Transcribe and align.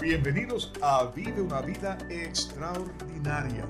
Bienvenidos 0.00 0.72
a 0.80 1.10
Vive 1.12 1.40
una 1.40 1.60
vida 1.60 1.98
extraordinaria. 2.08 3.64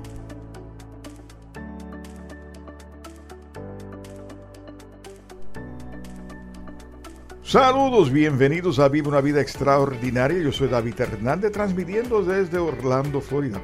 Saludos, 7.42 8.12
bienvenidos 8.12 8.78
a 8.78 8.90
Vive 8.90 9.08
una 9.08 9.22
vida 9.22 9.40
extraordinaria. 9.40 10.38
Yo 10.38 10.52
soy 10.52 10.68
David 10.68 11.00
Hernández 11.00 11.50
transmitiendo 11.50 12.22
desde 12.22 12.58
Orlando, 12.58 13.22
Florida. 13.22 13.62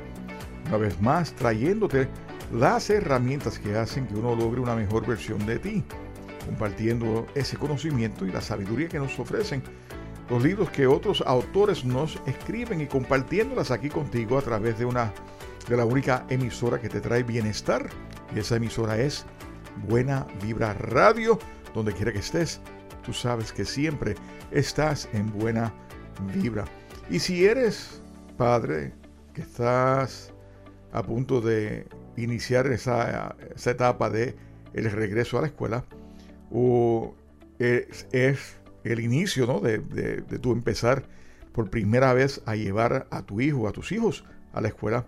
Una 0.69 0.79
vez 0.79 0.99
más 1.03 1.35
trayéndote 1.35 2.09
las 2.51 2.89
herramientas 2.89 3.59
que 3.59 3.77
hacen 3.77 4.07
que 4.07 4.15
uno 4.15 4.35
logre 4.35 4.63
una 4.63 4.75
mejor 4.75 5.07
versión 5.07 5.45
de 5.45 5.59
ti, 5.59 5.85
compartiendo 6.47 7.27
ese 7.35 7.59
conocimiento 7.59 8.25
y 8.25 8.33
la 8.33 8.41
sabiduría 8.41 8.89
que 8.89 8.99
nos 8.99 9.19
ofrecen 9.19 9.63
los 10.29 10.43
libros 10.43 10.71
que 10.71 10.87
otros 10.87 11.23
autores 11.27 11.85
nos 11.85 12.21
escriben 12.27 12.81
y 12.81 12.87
compartiéndolas 12.87 13.71
aquí 13.71 13.89
contigo 13.89 14.39
a 14.39 14.43
través 14.43 14.79
de 14.79 14.85
una 14.85 15.13
de 15.69 15.77
la 15.77 15.85
única 15.85 16.25
emisora 16.29 16.81
que 16.81 16.89
te 16.89 17.01
trae 17.01 17.23
bienestar 17.23 17.89
y 18.35 18.39
esa 18.39 18.57
emisora 18.57 18.99
es 18.99 19.25
Buena 19.89 20.27
Vibra 20.43 20.75
Radio, 20.75 21.39
donde 21.75 21.93
quiera 21.93 22.13
que 22.13 22.19
estés, 22.19 22.61
tú 23.05 23.13
sabes 23.13 23.53
que 23.53 23.65
siempre 23.65 24.15
estás 24.51 25.09
en 25.13 25.31
buena 25.39 25.73
vibra. 26.33 26.65
Y 27.11 27.19
si 27.19 27.45
eres 27.45 28.01
padre 28.37 28.93
que 29.33 29.43
estás 29.43 30.33
a 30.93 31.03
punto 31.03 31.41
de 31.41 31.87
iniciar 32.17 32.67
esa, 32.69 33.35
etapa 33.67 34.11
de 34.11 34.37
el 34.75 34.91
regreso 34.91 35.39
a 35.39 35.43
la 35.43 35.47
escuela 35.49 35.85
o 36.51 37.15
es, 37.59 38.07
es 38.13 38.57
el 38.85 39.01
inicio 39.01 39.47
¿no? 39.47 39.61
de, 39.61 39.79
de, 39.79 40.39
tu 40.39 40.53
empezar 40.53 41.05
por 41.53 41.71
primera 41.71 42.13
vez 42.13 42.43
a 42.47 42.55
llevar 42.55 43.07
a 43.11 43.23
tu 43.23 43.41
hijo, 43.41 43.67
a 43.67 43.73
tus 43.73 43.93
hijos 43.93 44.25
a 44.53 44.61
la 44.61 44.69
escuela, 44.69 45.07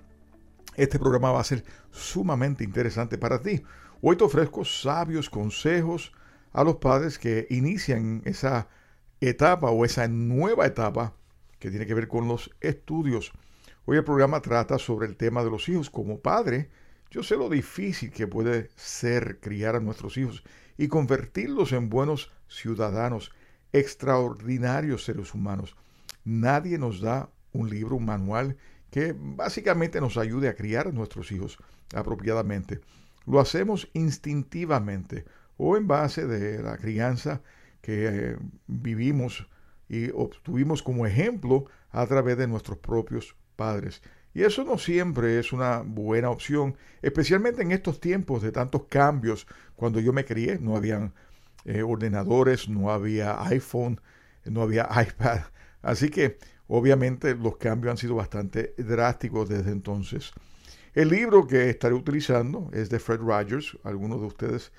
este 0.76 0.98
programa 0.98 1.32
va 1.32 1.40
a 1.40 1.44
ser 1.44 1.64
sumamente 1.90 2.64
interesante 2.64 3.18
para 3.18 3.40
ti. 3.40 3.62
Hoy 4.02 4.16
te 4.16 4.24
ofrezco 4.24 4.64
sabios 4.64 5.30
consejos 5.30 6.12
a 6.52 6.64
los 6.64 6.76
padres 6.76 7.18
que 7.18 7.46
inician 7.50 8.22
esa 8.24 8.68
etapa 9.20 9.70
o 9.70 9.84
esa 9.84 10.08
nueva 10.08 10.66
etapa 10.66 11.14
que 11.58 11.70
tiene 11.70 11.86
que 11.86 11.94
ver 11.94 12.08
con 12.08 12.28
los 12.28 12.50
estudios. 12.60 13.32
Hoy 13.86 13.96
el 13.96 14.04
programa 14.04 14.40
trata 14.40 14.78
sobre 14.78 15.06
el 15.06 15.16
tema 15.16 15.44
de 15.44 15.50
los 15.50 15.68
hijos. 15.68 15.90
Como 15.90 16.20
padre, 16.20 16.70
yo 17.10 17.22
sé 17.22 17.36
lo 17.36 17.48
difícil 17.48 18.10
que 18.10 18.26
puede 18.26 18.70
ser 18.76 19.38
criar 19.40 19.76
a 19.76 19.80
nuestros 19.80 20.16
hijos 20.16 20.42
y 20.76 20.88
convertirlos 20.88 21.72
en 21.72 21.88
buenos 21.88 22.30
ciudadanos 22.48 23.32
extraordinarios 23.78 25.04
seres 25.04 25.34
humanos. 25.34 25.76
Nadie 26.24 26.78
nos 26.78 27.00
da 27.00 27.30
un 27.52 27.70
libro, 27.70 27.96
un 27.96 28.04
manual 28.04 28.56
que 28.90 29.14
básicamente 29.16 30.00
nos 30.00 30.16
ayude 30.16 30.48
a 30.48 30.54
criar 30.54 30.88
a 30.88 30.92
nuestros 30.92 31.30
hijos 31.32 31.58
apropiadamente. 31.94 32.80
Lo 33.26 33.40
hacemos 33.40 33.88
instintivamente 33.92 35.24
o 35.56 35.76
en 35.76 35.86
base 35.86 36.26
de 36.26 36.62
la 36.62 36.76
crianza 36.76 37.42
que 37.80 38.08
eh, 38.08 38.36
vivimos 38.66 39.48
y 39.88 40.10
obtuvimos 40.10 40.82
como 40.82 41.06
ejemplo 41.06 41.66
a 41.90 42.06
través 42.06 42.36
de 42.38 42.46
nuestros 42.46 42.78
propios 42.78 43.36
padres. 43.56 44.02
Y 44.34 44.42
eso 44.42 44.64
no 44.64 44.76
siempre 44.76 45.38
es 45.38 45.52
una 45.52 45.78
buena 45.78 46.30
opción, 46.30 46.76
especialmente 47.00 47.62
en 47.62 47.72
estos 47.72 48.00
tiempos 48.00 48.42
de 48.42 48.52
tantos 48.52 48.84
cambios. 48.88 49.46
Cuando 49.76 49.98
yo 49.98 50.12
me 50.12 50.26
crié, 50.26 50.58
no 50.58 50.76
habían 50.76 51.14
eh, 51.66 51.82
ordenadores, 51.82 52.68
no 52.68 52.92
había 52.92 53.42
iPhone, 53.48 54.00
no 54.44 54.62
había 54.62 54.88
iPad. 55.02 55.40
Así 55.82 56.10
que 56.10 56.38
obviamente 56.68 57.34
los 57.34 57.56
cambios 57.56 57.90
han 57.90 57.98
sido 57.98 58.14
bastante 58.14 58.74
drásticos 58.78 59.48
desde 59.48 59.72
entonces. 59.72 60.32
El 60.94 61.08
libro 61.10 61.46
que 61.46 61.68
estaré 61.68 61.94
utilizando 61.94 62.70
es 62.72 62.88
de 62.88 63.00
Fred 63.00 63.18
Rogers. 63.18 63.76
Algunos 63.82 64.20
de 64.20 64.26
ustedes 64.26 64.72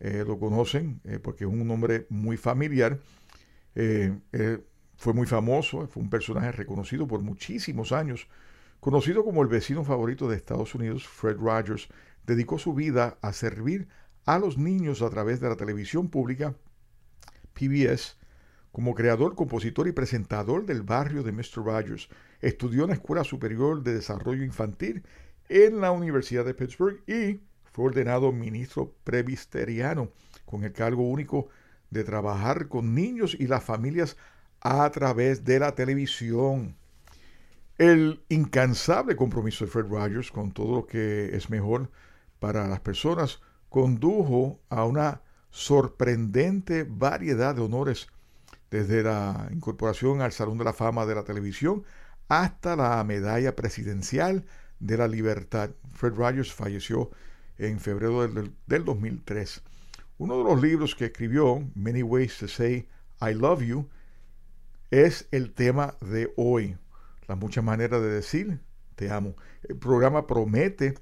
eh, 0.00 0.24
lo 0.26 0.38
conocen 0.38 1.00
eh, 1.04 1.20
porque 1.20 1.44
es 1.44 1.50
un 1.50 1.66
nombre 1.66 2.06
muy 2.10 2.36
familiar. 2.36 2.98
fue 4.96 5.14
muy 5.14 5.26
famoso, 5.26 5.86
fue 5.86 6.02
un 6.02 6.10
personaje 6.10 6.52
reconocido 6.52 7.06
por 7.06 7.22
muchísimos 7.22 7.92
años. 7.92 8.26
Conocido 8.80 9.24
como 9.24 9.42
el 9.42 9.48
vecino 9.48 9.84
favorito 9.84 10.28
de 10.28 10.36
Estados 10.36 10.74
Unidos, 10.74 11.06
Fred 11.06 11.36
Rogers 11.36 11.88
dedicó 12.26 12.58
su 12.58 12.74
vida 12.74 13.16
a 13.22 13.32
servir 13.32 13.86
a 13.86 14.01
los 14.26 14.58
niños 14.58 15.02
a 15.02 15.10
través 15.10 15.40
de 15.40 15.48
la 15.48 15.56
televisión 15.56 16.08
pública 16.08 16.54
PBS 17.54 18.16
como 18.70 18.94
creador, 18.94 19.34
compositor 19.34 19.86
y 19.86 19.92
presentador 19.92 20.64
del 20.64 20.82
barrio 20.82 21.22
de 21.22 21.32
Mr. 21.32 21.64
Rogers. 21.64 22.08
Estudió 22.40 22.84
en 22.84 22.90
la 22.90 22.94
Escuela 22.94 23.22
Superior 23.22 23.82
de 23.82 23.94
Desarrollo 23.94 24.42
Infantil 24.42 25.04
en 25.48 25.80
la 25.80 25.90
Universidad 25.90 26.44
de 26.44 26.54
Pittsburgh 26.54 27.02
y 27.06 27.40
fue 27.72 27.86
ordenado 27.86 28.32
ministro 28.32 28.94
presbiteriano 29.04 30.10
con 30.46 30.64
el 30.64 30.72
cargo 30.72 31.02
único 31.08 31.48
de 31.90 32.04
trabajar 32.04 32.68
con 32.68 32.94
niños 32.94 33.36
y 33.38 33.46
las 33.46 33.62
familias 33.62 34.16
a 34.60 34.90
través 34.90 35.44
de 35.44 35.58
la 35.58 35.74
televisión. 35.74 36.76
El 37.76 38.22
incansable 38.28 39.16
compromiso 39.16 39.64
de 39.64 39.70
Fred 39.70 39.86
Rogers 39.86 40.30
con 40.30 40.52
todo 40.52 40.76
lo 40.76 40.86
que 40.86 41.36
es 41.36 41.50
mejor 41.50 41.90
para 42.38 42.68
las 42.68 42.80
personas 42.80 43.40
condujo 43.72 44.60
a 44.68 44.84
una 44.84 45.22
sorprendente 45.50 46.84
variedad 46.84 47.54
de 47.54 47.62
honores, 47.62 48.06
desde 48.70 49.02
la 49.02 49.48
incorporación 49.50 50.20
al 50.20 50.32
Salón 50.32 50.58
de 50.58 50.64
la 50.64 50.74
Fama 50.74 51.06
de 51.06 51.14
la 51.14 51.24
Televisión 51.24 51.82
hasta 52.28 52.76
la 52.76 53.02
Medalla 53.02 53.56
Presidencial 53.56 54.44
de 54.78 54.98
la 54.98 55.08
Libertad. 55.08 55.70
Fred 55.90 56.12
Rogers 56.12 56.52
falleció 56.52 57.10
en 57.56 57.80
febrero 57.80 58.28
del, 58.28 58.84
2003. 58.84 59.62
Uno 60.18 60.36
de 60.36 60.44
los 60.44 60.60
libros 60.62 60.94
que 60.94 61.06
escribió, 61.06 61.66
Many 61.74 62.02
Ways 62.02 62.36
to 62.38 62.48
Say 62.48 62.86
I 63.22 63.32
Love 63.32 63.62
You, 63.62 63.88
es 64.90 65.28
el 65.30 65.54
tema 65.54 65.96
de 66.02 66.30
hoy. 66.36 66.76
Las 67.26 67.38
muchas 67.38 67.64
maneras 67.64 68.02
de 68.02 68.08
decir 68.08 68.60
te 68.96 69.10
amo. 69.10 69.34
El 69.62 69.78
programa 69.78 70.26
promete 70.26 70.94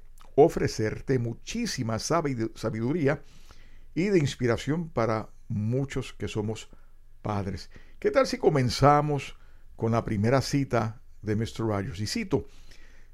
ofrecerte 0.43 1.19
muchísima 1.19 1.99
sabiduría 1.99 3.21
y 3.93 4.05
de 4.05 4.19
inspiración 4.19 4.89
para 4.89 5.29
muchos 5.47 6.13
que 6.13 6.27
somos 6.27 6.69
padres. 7.21 7.69
¿Qué 7.99 8.11
tal 8.11 8.27
si 8.27 8.37
comenzamos 8.37 9.37
con 9.75 9.91
la 9.91 10.03
primera 10.03 10.41
cita 10.41 11.01
de 11.21 11.35
Mr. 11.35 11.59
Rogers? 11.59 11.99
Y 11.99 12.07
cito, 12.07 12.47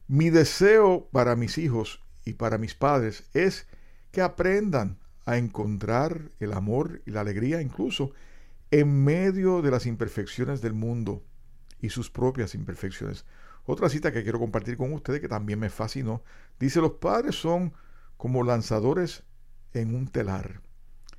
mi 0.07 0.29
deseo 0.29 1.09
para 1.11 1.35
mis 1.35 1.57
hijos 1.57 2.01
y 2.23 2.33
para 2.33 2.57
mis 2.57 2.75
padres 2.75 3.23
es 3.33 3.67
que 4.11 4.21
aprendan 4.21 4.99
a 5.25 5.37
encontrar 5.37 6.31
el 6.39 6.53
amor 6.53 7.01
y 7.05 7.11
la 7.11 7.21
alegría 7.21 7.61
incluso 7.61 8.11
en 8.71 9.03
medio 9.03 9.61
de 9.61 9.71
las 9.71 9.85
imperfecciones 9.85 10.61
del 10.61 10.73
mundo 10.73 11.23
y 11.81 11.89
sus 11.89 12.09
propias 12.09 12.55
imperfecciones. 12.55 13.25
Otra 13.69 13.89
cita 13.89 14.13
que 14.13 14.23
quiero 14.23 14.39
compartir 14.39 14.77
con 14.77 14.93
ustedes 14.93 15.19
que 15.19 15.27
también 15.27 15.59
me 15.59 15.69
fascinó, 15.69 16.23
dice, 16.57 16.79
los 16.79 16.93
padres 16.93 17.35
son 17.35 17.73
como 18.15 18.41
lanzadores 18.43 19.25
en 19.73 19.93
un 19.93 20.07
telar. 20.07 20.61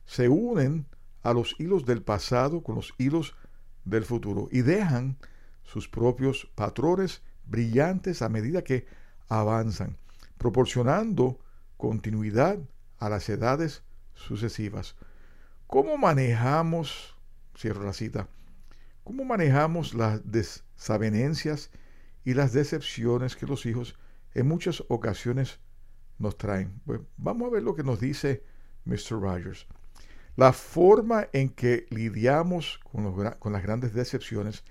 Se 0.07 0.31
unen 0.31 0.87
a 1.23 1.35
los 1.35 1.55
hilos 1.59 1.85
del 1.85 2.03
pasado 2.03 2.63
con 2.63 2.75
los 2.75 2.95
hilos 2.97 3.37
del 3.85 4.03
futuro 4.03 4.49
y 4.51 4.63
dejan 4.63 5.19
sus 5.63 5.89
propios 5.89 6.51
patrones 6.55 7.21
brillantes 7.45 8.23
a 8.23 8.31
medida 8.31 8.65
que 8.65 8.87
avanzan, 9.29 9.99
proporcionando 10.39 11.39
continuidad 11.77 12.59
a 12.99 13.11
las 13.11 13.29
edades 13.29 13.83
sucesivas. 14.15 14.97
¿Cómo 15.67 15.99
manejamos, 15.99 17.15
cierro 17.55 17.85
la 17.85 17.93
cita, 17.93 18.27
cómo 19.05 19.27
manejamos 19.27 19.93
las 19.93 20.23
desavenencias 20.33 21.71
y 22.25 22.35
las 22.35 22.53
decepciones 22.53 23.37
que 23.37 23.47
los 23.47 23.67
hijos 23.67 23.97
en 24.35 24.47
muchas 24.47 24.83
ocasiones 24.89 25.61
nos 26.19 26.37
traen. 26.37 26.81
Vamos 27.17 27.49
a 27.49 27.55
ver 27.55 27.63
lo 27.63 27.75
que 27.75 27.85
nos 27.85 28.01
dice 28.01 28.45
Mr. 28.85 29.21
Rogers. 29.21 29.67
La 30.37 30.53
forma 30.53 31.29
en 31.33 31.49
que 31.49 31.87
lidiamos 31.91 32.81
con, 32.91 33.13
con 33.39 33.53
las 33.53 33.63
grandes 33.63 33.93
decepciones 33.93 34.65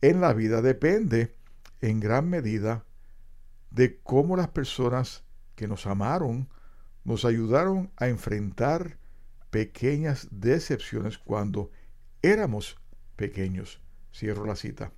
en 0.00 0.20
la 0.20 0.32
vida 0.32 0.62
depende 0.62 1.34
en 1.80 2.00
gran 2.00 2.28
medida 2.28 2.84
de 3.70 3.98
cómo 4.00 4.36
las 4.36 4.48
personas 4.48 5.24
que 5.54 5.66
nos 5.66 5.86
amaron 5.86 6.48
nos 7.04 7.24
ayudaron 7.24 7.90
a 7.96 8.08
enfrentar 8.08 8.98
pequeñas 9.50 10.28
decepciones 10.30 11.18
cuando 11.18 11.70
éramos 12.22 12.76
pequeños. 13.16 13.80
Cierro 14.12 14.44
la 14.44 14.56
cita. 14.56 14.92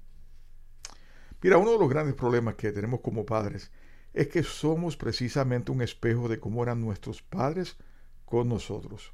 Mira, 1.42 1.58
uno 1.58 1.72
de 1.72 1.78
los 1.78 1.88
grandes 1.88 2.14
problemas 2.14 2.56
que 2.56 2.72
tenemos 2.72 3.00
como 3.00 3.24
padres 3.24 3.70
es 4.12 4.28
que 4.28 4.42
somos 4.42 4.96
precisamente 4.96 5.72
un 5.72 5.82
espejo 5.82 6.28
de 6.28 6.38
cómo 6.38 6.62
eran 6.62 6.80
nuestros 6.80 7.22
padres 7.22 7.76
con 8.24 8.48
nosotros. 8.48 9.12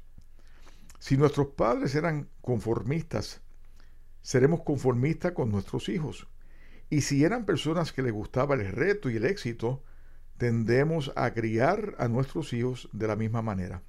Si 0.99 1.15
nuestros 1.15 1.47
padres 1.47 1.95
eran 1.95 2.27
conformistas, 2.41 3.41
seremos 4.21 4.63
conformistas 4.63 5.31
con 5.31 5.51
nuestros 5.51 5.87
hijos. 5.89 6.27
Y 6.89 7.01
si 7.01 7.23
eran 7.23 7.45
personas 7.45 7.93
que 7.93 8.01
les 8.01 8.11
gustaba 8.11 8.55
el 8.55 8.71
reto 8.71 9.09
y 9.09 9.17
el 9.17 9.25
éxito, 9.25 9.83
tendemos 10.37 11.11
a 11.15 11.33
criar 11.33 11.95
a 11.97 12.07
nuestros 12.07 12.53
hijos 12.53 12.89
de 12.93 13.07
la 13.07 13.15
misma 13.15 13.41
manera. 13.41 13.83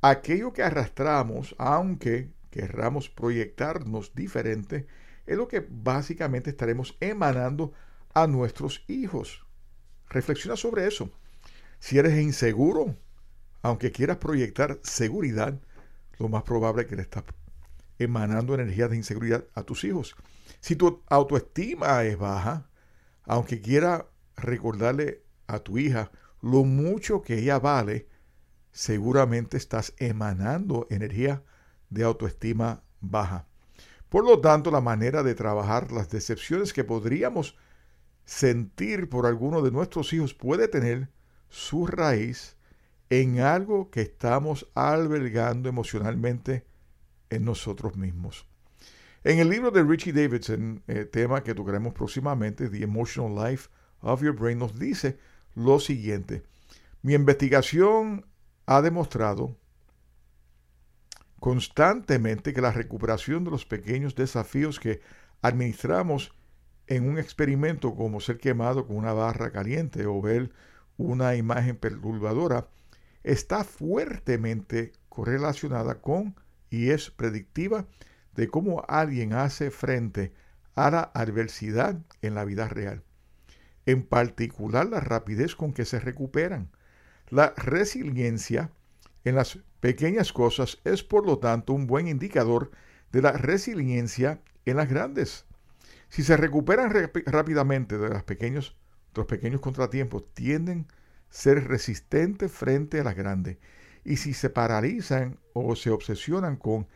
Aquello 0.00 0.52
que 0.52 0.62
arrastramos, 0.62 1.54
aunque 1.58 2.30
querramos 2.50 3.08
proyectarnos 3.08 4.14
diferente, 4.14 4.86
es 5.28 5.36
lo 5.36 5.46
que 5.46 5.66
básicamente 5.68 6.50
estaremos 6.50 6.96
emanando 7.00 7.72
a 8.14 8.26
nuestros 8.26 8.82
hijos. 8.88 9.44
Reflexiona 10.08 10.56
sobre 10.56 10.86
eso. 10.86 11.10
Si 11.78 11.98
eres 11.98 12.18
inseguro, 12.18 12.96
aunque 13.62 13.92
quieras 13.92 14.16
proyectar 14.16 14.80
seguridad, 14.82 15.60
lo 16.18 16.28
más 16.28 16.42
probable 16.44 16.82
es 16.82 16.88
que 16.88 16.96
le 16.96 17.02
estás 17.02 17.24
emanando 17.98 18.54
energía 18.54 18.88
de 18.88 18.96
inseguridad 18.96 19.44
a 19.54 19.62
tus 19.64 19.84
hijos. 19.84 20.16
Si 20.60 20.76
tu 20.76 21.02
autoestima 21.08 22.02
es 22.04 22.18
baja, 22.18 22.70
aunque 23.24 23.60
quiera 23.60 24.08
recordarle 24.36 25.22
a 25.46 25.58
tu 25.58 25.78
hija 25.78 26.10
lo 26.40 26.64
mucho 26.64 27.20
que 27.20 27.38
ella 27.38 27.58
vale, 27.58 28.08
seguramente 28.72 29.58
estás 29.58 29.92
emanando 29.98 30.86
energía 30.90 31.42
de 31.90 32.04
autoestima 32.04 32.82
baja. 33.00 33.46
Por 34.08 34.24
lo 34.24 34.40
tanto, 34.40 34.70
la 34.70 34.80
manera 34.80 35.22
de 35.22 35.34
trabajar 35.34 35.92
las 35.92 36.08
decepciones 36.10 36.72
que 36.72 36.84
podríamos 36.84 37.56
sentir 38.24 39.08
por 39.08 39.26
alguno 39.26 39.62
de 39.62 39.70
nuestros 39.70 40.12
hijos 40.12 40.34
puede 40.34 40.68
tener 40.68 41.10
su 41.48 41.86
raíz 41.86 42.56
en 43.10 43.40
algo 43.40 43.90
que 43.90 44.02
estamos 44.02 44.68
albergando 44.74 45.68
emocionalmente 45.68 46.66
en 47.30 47.44
nosotros 47.44 47.96
mismos. 47.96 48.46
En 49.24 49.38
el 49.38 49.48
libro 49.48 49.70
de 49.70 49.82
Richie 49.82 50.12
Davidson, 50.12 50.82
eh, 50.86 51.04
tema 51.04 51.42
que 51.42 51.54
tocaremos 51.54 51.92
próximamente, 51.92 52.68
The 52.68 52.82
Emotional 52.82 53.34
Life 53.34 53.68
of 54.00 54.22
Your 54.22 54.34
Brain, 54.34 54.58
nos 54.58 54.78
dice 54.78 55.18
lo 55.54 55.80
siguiente. 55.80 56.44
Mi 57.02 57.14
investigación 57.14 58.26
ha 58.66 58.80
demostrado 58.80 59.56
constantemente 61.40 62.52
que 62.52 62.60
la 62.60 62.72
recuperación 62.72 63.44
de 63.44 63.50
los 63.50 63.64
pequeños 63.64 64.14
desafíos 64.14 64.80
que 64.80 65.00
administramos 65.42 66.34
en 66.86 67.08
un 67.08 67.18
experimento 67.18 67.94
como 67.94 68.20
ser 68.20 68.38
quemado 68.38 68.86
con 68.86 68.96
una 68.96 69.12
barra 69.12 69.52
caliente 69.52 70.06
o 70.06 70.20
ver 70.20 70.50
una 70.96 71.36
imagen 71.36 71.76
perturbadora 71.76 72.68
está 73.22 73.64
fuertemente 73.64 74.92
correlacionada 75.08 76.00
con 76.00 76.34
y 76.70 76.90
es 76.90 77.10
predictiva 77.10 77.86
de 78.34 78.48
cómo 78.48 78.84
alguien 78.88 79.32
hace 79.32 79.70
frente 79.70 80.32
a 80.74 80.90
la 80.90 81.10
adversidad 81.14 81.98
en 82.22 82.34
la 82.34 82.44
vida 82.44 82.68
real. 82.68 83.02
En 83.86 84.02
particular 84.02 84.86
la 84.86 85.00
rapidez 85.00 85.56
con 85.56 85.72
que 85.72 85.84
se 85.84 85.98
recuperan. 85.98 86.70
La 87.30 87.52
resiliencia 87.56 88.70
en 89.28 89.34
las 89.34 89.58
pequeñas 89.80 90.32
cosas 90.32 90.78
es 90.84 91.02
por 91.02 91.26
lo 91.26 91.38
tanto 91.38 91.72
un 91.72 91.86
buen 91.86 92.08
indicador 92.08 92.70
de 93.12 93.22
la 93.22 93.32
resiliencia 93.32 94.40
en 94.64 94.76
las 94.76 94.88
grandes. 94.88 95.44
Si 96.08 96.22
se 96.22 96.36
recuperan 96.36 96.90
rápidamente 97.26 97.98
de, 97.98 98.08
los 98.08 98.22
pequeños, 98.24 98.76
los 99.14 99.26
pequeños 99.26 99.60
contratiempos, 99.60 100.24
tienden 100.34 100.86
a 100.88 100.94
ser 101.30 101.68
resistentes 101.68 102.50
frente 102.50 103.00
a 103.00 103.04
las 103.04 103.14
grandes. 103.14 103.58
Y 104.04 104.16
si 104.16 104.32
se 104.32 104.48
paralizan 104.48 105.38
o 105.52 105.76
se 105.76 105.90
obsesionan 105.90 106.56
con 106.56 106.86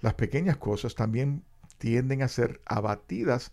las 0.00 0.14
pequeñas 0.14 0.56
cosas, 0.56 0.94
también 0.94 1.44
tienden 1.78 2.22
a 2.22 2.28
ser 2.28 2.62
abatidas 2.64 3.52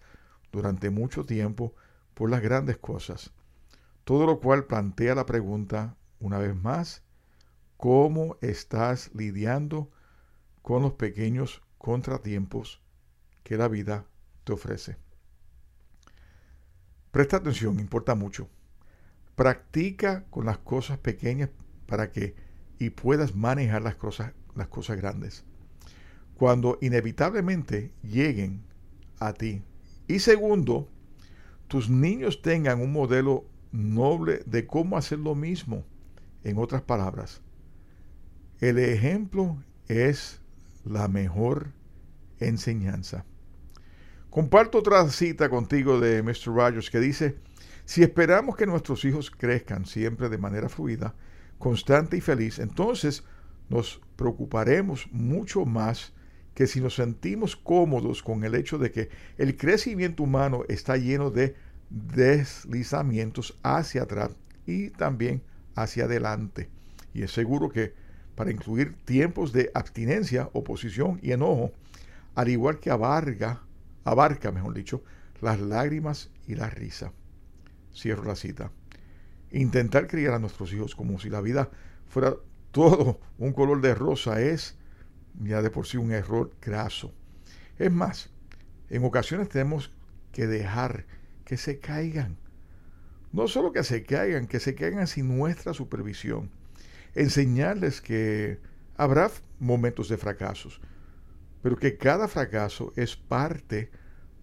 durante 0.51 0.89
mucho 0.89 1.25
tiempo 1.25 1.74
por 2.13 2.30
las 2.30 2.42
grandes 2.42 2.77
cosas. 2.77 3.31
Todo 4.06 4.25
lo 4.25 4.39
cual 4.39 4.65
plantea 4.65 5.15
la 5.15 5.25
pregunta, 5.25 5.97
una 6.19 6.38
vez 6.38 6.56
más, 6.56 7.03
¿cómo 7.79 8.35
estás 8.41 9.09
lidiando 9.13 9.89
con 10.61 10.81
los 10.81 10.95
pequeños 10.95 11.61
contratiempos 11.77 12.81
que 13.41 13.55
la 13.55 13.69
vida 13.69 14.05
te 14.43 14.51
ofrece? 14.51 14.97
Presta 17.11 17.37
atención, 17.37 17.79
importa 17.79 18.15
mucho. 18.15 18.49
Practica 19.37 20.25
con 20.29 20.45
las 20.45 20.57
cosas 20.57 20.97
pequeñas 20.97 21.51
para 21.85 22.11
que 22.11 22.35
y 22.79 22.89
puedas 22.89 23.33
manejar 23.33 23.81
las 23.81 23.95
cosas, 23.95 24.33
las 24.55 24.67
cosas 24.67 24.97
grandes. 24.97 25.45
Cuando 26.35 26.79
inevitablemente 26.81 27.93
lleguen 28.03 28.61
a 29.19 29.31
ti. 29.31 29.63
Y 30.05 30.19
segundo, 30.19 30.89
tus 31.69 31.89
niños 31.89 32.41
tengan 32.41 32.81
un 32.81 32.91
modelo 32.91 33.45
noble 33.71 34.43
de 34.45 34.67
cómo 34.67 34.97
hacer 34.97 35.19
lo 35.19 35.33
mismo. 35.33 35.85
En 36.43 36.57
otras 36.57 36.81
palabras, 36.81 37.41
el 38.59 38.77
ejemplo 38.79 39.57
es 39.88 40.41
la 40.85 41.07
mejor 41.07 41.71
enseñanza. 42.39 43.25
Comparto 44.30 44.80
otra 44.80 45.07
cita 45.09 45.49
contigo 45.49 45.99
de 45.99 46.21
Mr. 46.21 46.54
Rogers 46.54 46.89
que 46.89 46.99
dice, 46.99 47.37
si 47.85 48.04
esperamos 48.04 48.56
que 48.56 48.68
nuestros 48.68 49.04
hijos 49.06 49.31
crezcan 49.31 49.85
siempre 49.85 50.30
de 50.30 50.37
manera 50.37 50.69
fluida, 50.69 51.16
constante 51.57 52.18
y 52.18 52.21
feliz, 52.21 52.59
entonces 52.59 53.23
nos 53.69 54.01
preocuparemos 54.16 55.07
mucho 55.11 55.66
más 55.66 56.13
que 56.54 56.68
si 56.68 56.81
nos 56.81 56.95
sentimos 56.95 57.56
cómodos 57.56 58.21
con 58.21 58.44
el 58.44 58.56
hecho 58.56 58.78
de 58.78 58.92
que 58.92 59.09
el 59.37 59.56
crecimiento 59.57 60.23
humano 60.23 60.63
está 60.68 60.97
lleno 60.97 61.31
de 61.31 61.56
deslizamientos 61.89 63.57
hacia 63.63 64.04
atrás 64.04 64.31
y 64.66 64.89
también 64.89 65.42
hacia 65.75 66.06
adelante. 66.06 66.69
Y 67.13 67.23
es 67.23 67.31
seguro 67.31 67.69
que 67.69 67.94
para 68.39 68.51
incluir 68.51 68.95
tiempos 69.03 69.51
de 69.51 69.69
abstinencia, 69.73 70.49
oposición 70.53 71.19
y 71.21 71.33
enojo, 71.33 71.73
al 72.35 72.47
igual 72.47 72.79
que 72.79 72.89
abarca 72.89 73.63
abarca, 74.05 74.53
mejor 74.53 74.73
dicho, 74.75 75.03
las 75.41 75.59
lágrimas 75.59 76.31
y 76.47 76.55
la 76.55 76.69
risa. 76.69 77.11
Cierro 77.93 78.23
la 78.23 78.37
cita. 78.37 78.71
Intentar 79.51 80.07
criar 80.07 80.35
a 80.35 80.39
nuestros 80.39 80.71
hijos 80.71 80.95
como 80.95 81.19
si 81.19 81.29
la 81.29 81.41
vida 81.41 81.69
fuera 82.07 82.37
todo 82.71 83.19
un 83.37 83.51
color 83.51 83.81
de 83.81 83.93
rosa 83.93 84.39
es 84.39 84.77
ya 85.43 85.61
de 85.61 85.69
por 85.69 85.85
sí 85.85 85.97
un 85.97 86.13
error 86.13 86.49
graso. 86.61 87.13
Es 87.77 87.91
más, 87.91 88.29
en 88.89 89.03
ocasiones 89.03 89.49
tenemos 89.49 89.91
que 90.31 90.47
dejar 90.47 91.05
que 91.43 91.57
se 91.57 91.79
caigan. 91.79 92.37
No 93.33 93.49
solo 93.49 93.73
que 93.73 93.83
se 93.83 94.05
caigan, 94.05 94.47
que 94.47 94.61
se 94.61 94.75
caigan 94.75 95.07
sin 95.07 95.37
nuestra 95.37 95.73
supervisión. 95.73 96.57
Enseñarles 97.16 98.01
que 98.01 98.59
habrá 98.95 99.31
momentos 99.59 100.09
de 100.09 100.18
fracasos, 100.18 100.81
pero 101.61 101.78
que 101.78 101.97
cada 101.97 102.28
fracaso 102.28 102.94
es 102.95 103.16
parte 103.16 103.92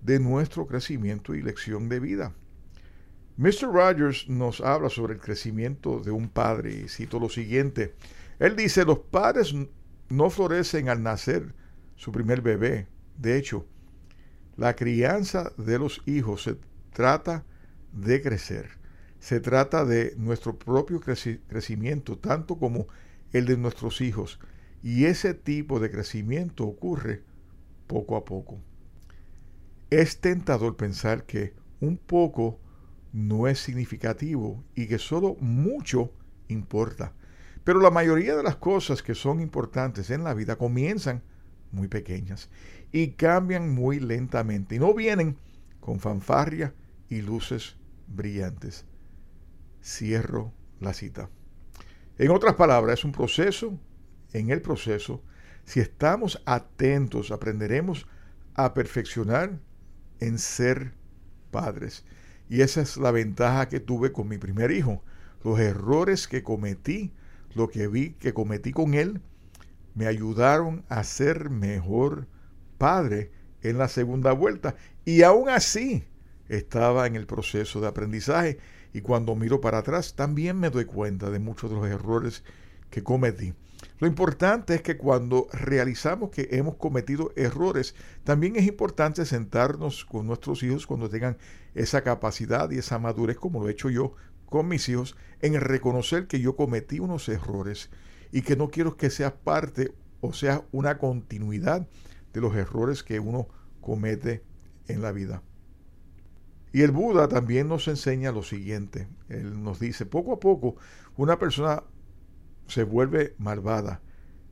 de 0.02 0.18
nuestro 0.20 0.66
crecimiento 0.66 1.34
y 1.34 1.42
lección 1.42 1.88
de 1.88 2.00
vida. 2.00 2.34
Mr. 3.36 3.70
Rogers 3.70 4.28
nos 4.28 4.60
habla 4.60 4.88
sobre 4.88 5.14
el 5.14 5.20
crecimiento 5.20 6.00
de 6.00 6.10
un 6.10 6.28
padre 6.28 6.72
y 6.72 6.88
cito 6.88 7.20
lo 7.20 7.28
siguiente. 7.28 7.94
Él 8.38 8.56
dice, 8.56 8.84
los 8.84 9.00
padres 9.00 9.54
no 10.08 10.30
florecen 10.30 10.88
al 10.88 11.02
nacer 11.02 11.54
su 11.96 12.12
primer 12.12 12.40
bebé. 12.40 12.86
De 13.18 13.36
hecho, 13.36 13.66
la 14.56 14.74
crianza 14.74 15.52
de 15.58 15.78
los 15.78 16.02
hijos 16.06 16.44
se 16.44 16.56
trata 16.92 17.44
de 17.92 18.22
crecer. 18.22 18.70
Se 19.20 19.40
trata 19.40 19.84
de 19.84 20.14
nuestro 20.16 20.58
propio 20.58 21.00
crecimiento, 21.00 22.18
tanto 22.18 22.58
como 22.58 22.86
el 23.32 23.46
de 23.46 23.56
nuestros 23.56 24.00
hijos. 24.00 24.38
Y 24.82 25.06
ese 25.06 25.34
tipo 25.34 25.80
de 25.80 25.90
crecimiento 25.90 26.64
ocurre 26.64 27.22
poco 27.86 28.16
a 28.16 28.24
poco. 28.24 28.60
Es 29.90 30.20
tentador 30.20 30.76
pensar 30.76 31.24
que 31.24 31.54
un 31.80 31.96
poco 31.96 32.60
no 33.12 33.48
es 33.48 33.58
significativo 33.58 34.62
y 34.74 34.86
que 34.86 34.98
solo 34.98 35.36
mucho 35.40 36.12
importa. 36.48 37.14
Pero 37.64 37.80
la 37.80 37.90
mayoría 37.90 38.36
de 38.36 38.42
las 38.42 38.56
cosas 38.56 39.02
que 39.02 39.14
son 39.14 39.40
importantes 39.40 40.10
en 40.10 40.22
la 40.22 40.34
vida 40.34 40.56
comienzan 40.56 41.22
muy 41.72 41.88
pequeñas 41.88 42.48
y 42.92 43.08
cambian 43.12 43.74
muy 43.74 43.98
lentamente 43.98 44.76
y 44.76 44.78
no 44.78 44.94
vienen 44.94 45.36
con 45.80 45.98
fanfarria 45.98 46.74
y 47.08 47.22
luces 47.22 47.76
brillantes. 48.06 48.84
Cierro 49.86 50.52
la 50.80 50.92
cita. 50.92 51.30
En 52.18 52.32
otras 52.32 52.56
palabras, 52.56 52.98
es 52.98 53.04
un 53.04 53.12
proceso. 53.12 53.78
En 54.32 54.50
el 54.50 54.60
proceso, 54.60 55.22
si 55.64 55.78
estamos 55.78 56.42
atentos, 56.44 57.30
aprenderemos 57.30 58.08
a 58.54 58.74
perfeccionar 58.74 59.60
en 60.18 60.38
ser 60.38 60.92
padres. 61.52 62.04
Y 62.48 62.62
esa 62.62 62.80
es 62.80 62.96
la 62.96 63.12
ventaja 63.12 63.68
que 63.68 63.78
tuve 63.78 64.10
con 64.10 64.26
mi 64.26 64.38
primer 64.38 64.72
hijo. 64.72 65.04
Los 65.44 65.60
errores 65.60 66.26
que 66.26 66.42
cometí, 66.42 67.14
lo 67.54 67.68
que 67.68 67.86
vi 67.86 68.14
que 68.14 68.34
cometí 68.34 68.72
con 68.72 68.94
él, 68.94 69.20
me 69.94 70.08
ayudaron 70.08 70.84
a 70.88 71.04
ser 71.04 71.48
mejor 71.48 72.26
padre 72.76 73.30
en 73.62 73.78
la 73.78 73.86
segunda 73.86 74.32
vuelta. 74.32 74.74
Y 75.04 75.22
aún 75.22 75.48
así 75.48 76.04
estaba 76.48 77.06
en 77.06 77.14
el 77.14 77.26
proceso 77.26 77.80
de 77.80 77.86
aprendizaje. 77.86 78.58
Y 78.96 79.02
cuando 79.02 79.36
miro 79.36 79.60
para 79.60 79.76
atrás, 79.76 80.14
también 80.14 80.58
me 80.58 80.70
doy 80.70 80.86
cuenta 80.86 81.28
de 81.28 81.38
muchos 81.38 81.68
de 81.68 81.76
los 81.76 81.86
errores 81.86 82.42
que 82.88 83.02
cometí. 83.02 83.52
Lo 83.98 84.06
importante 84.06 84.74
es 84.74 84.80
que 84.80 84.96
cuando 84.96 85.48
realizamos 85.52 86.30
que 86.30 86.48
hemos 86.52 86.76
cometido 86.76 87.30
errores, 87.36 87.94
también 88.24 88.56
es 88.56 88.66
importante 88.66 89.26
sentarnos 89.26 90.06
con 90.06 90.26
nuestros 90.26 90.62
hijos 90.62 90.86
cuando 90.86 91.10
tengan 91.10 91.36
esa 91.74 92.00
capacidad 92.00 92.70
y 92.70 92.78
esa 92.78 92.98
madurez, 92.98 93.36
como 93.36 93.60
lo 93.60 93.68
he 93.68 93.72
hecho 93.72 93.90
yo 93.90 94.14
con 94.46 94.66
mis 94.66 94.88
hijos, 94.88 95.14
en 95.42 95.60
reconocer 95.60 96.26
que 96.26 96.40
yo 96.40 96.56
cometí 96.56 96.98
unos 96.98 97.28
errores 97.28 97.90
y 98.32 98.40
que 98.40 98.56
no 98.56 98.70
quiero 98.70 98.96
que 98.96 99.10
sea 99.10 99.36
parte 99.36 99.92
o 100.22 100.32
sea 100.32 100.64
una 100.72 100.96
continuidad 100.96 101.86
de 102.32 102.40
los 102.40 102.56
errores 102.56 103.02
que 103.02 103.20
uno 103.20 103.46
comete 103.82 104.42
en 104.88 105.02
la 105.02 105.12
vida. 105.12 105.42
Y 106.76 106.82
el 106.82 106.90
Buda 106.90 107.26
también 107.26 107.68
nos 107.68 107.88
enseña 107.88 108.32
lo 108.32 108.42
siguiente. 108.42 109.08
Él 109.30 109.62
nos 109.62 109.80
dice, 109.80 110.04
poco 110.04 110.34
a 110.34 110.38
poco 110.38 110.76
una 111.16 111.38
persona 111.38 111.82
se 112.66 112.84
vuelve 112.84 113.34
malvada, 113.38 114.02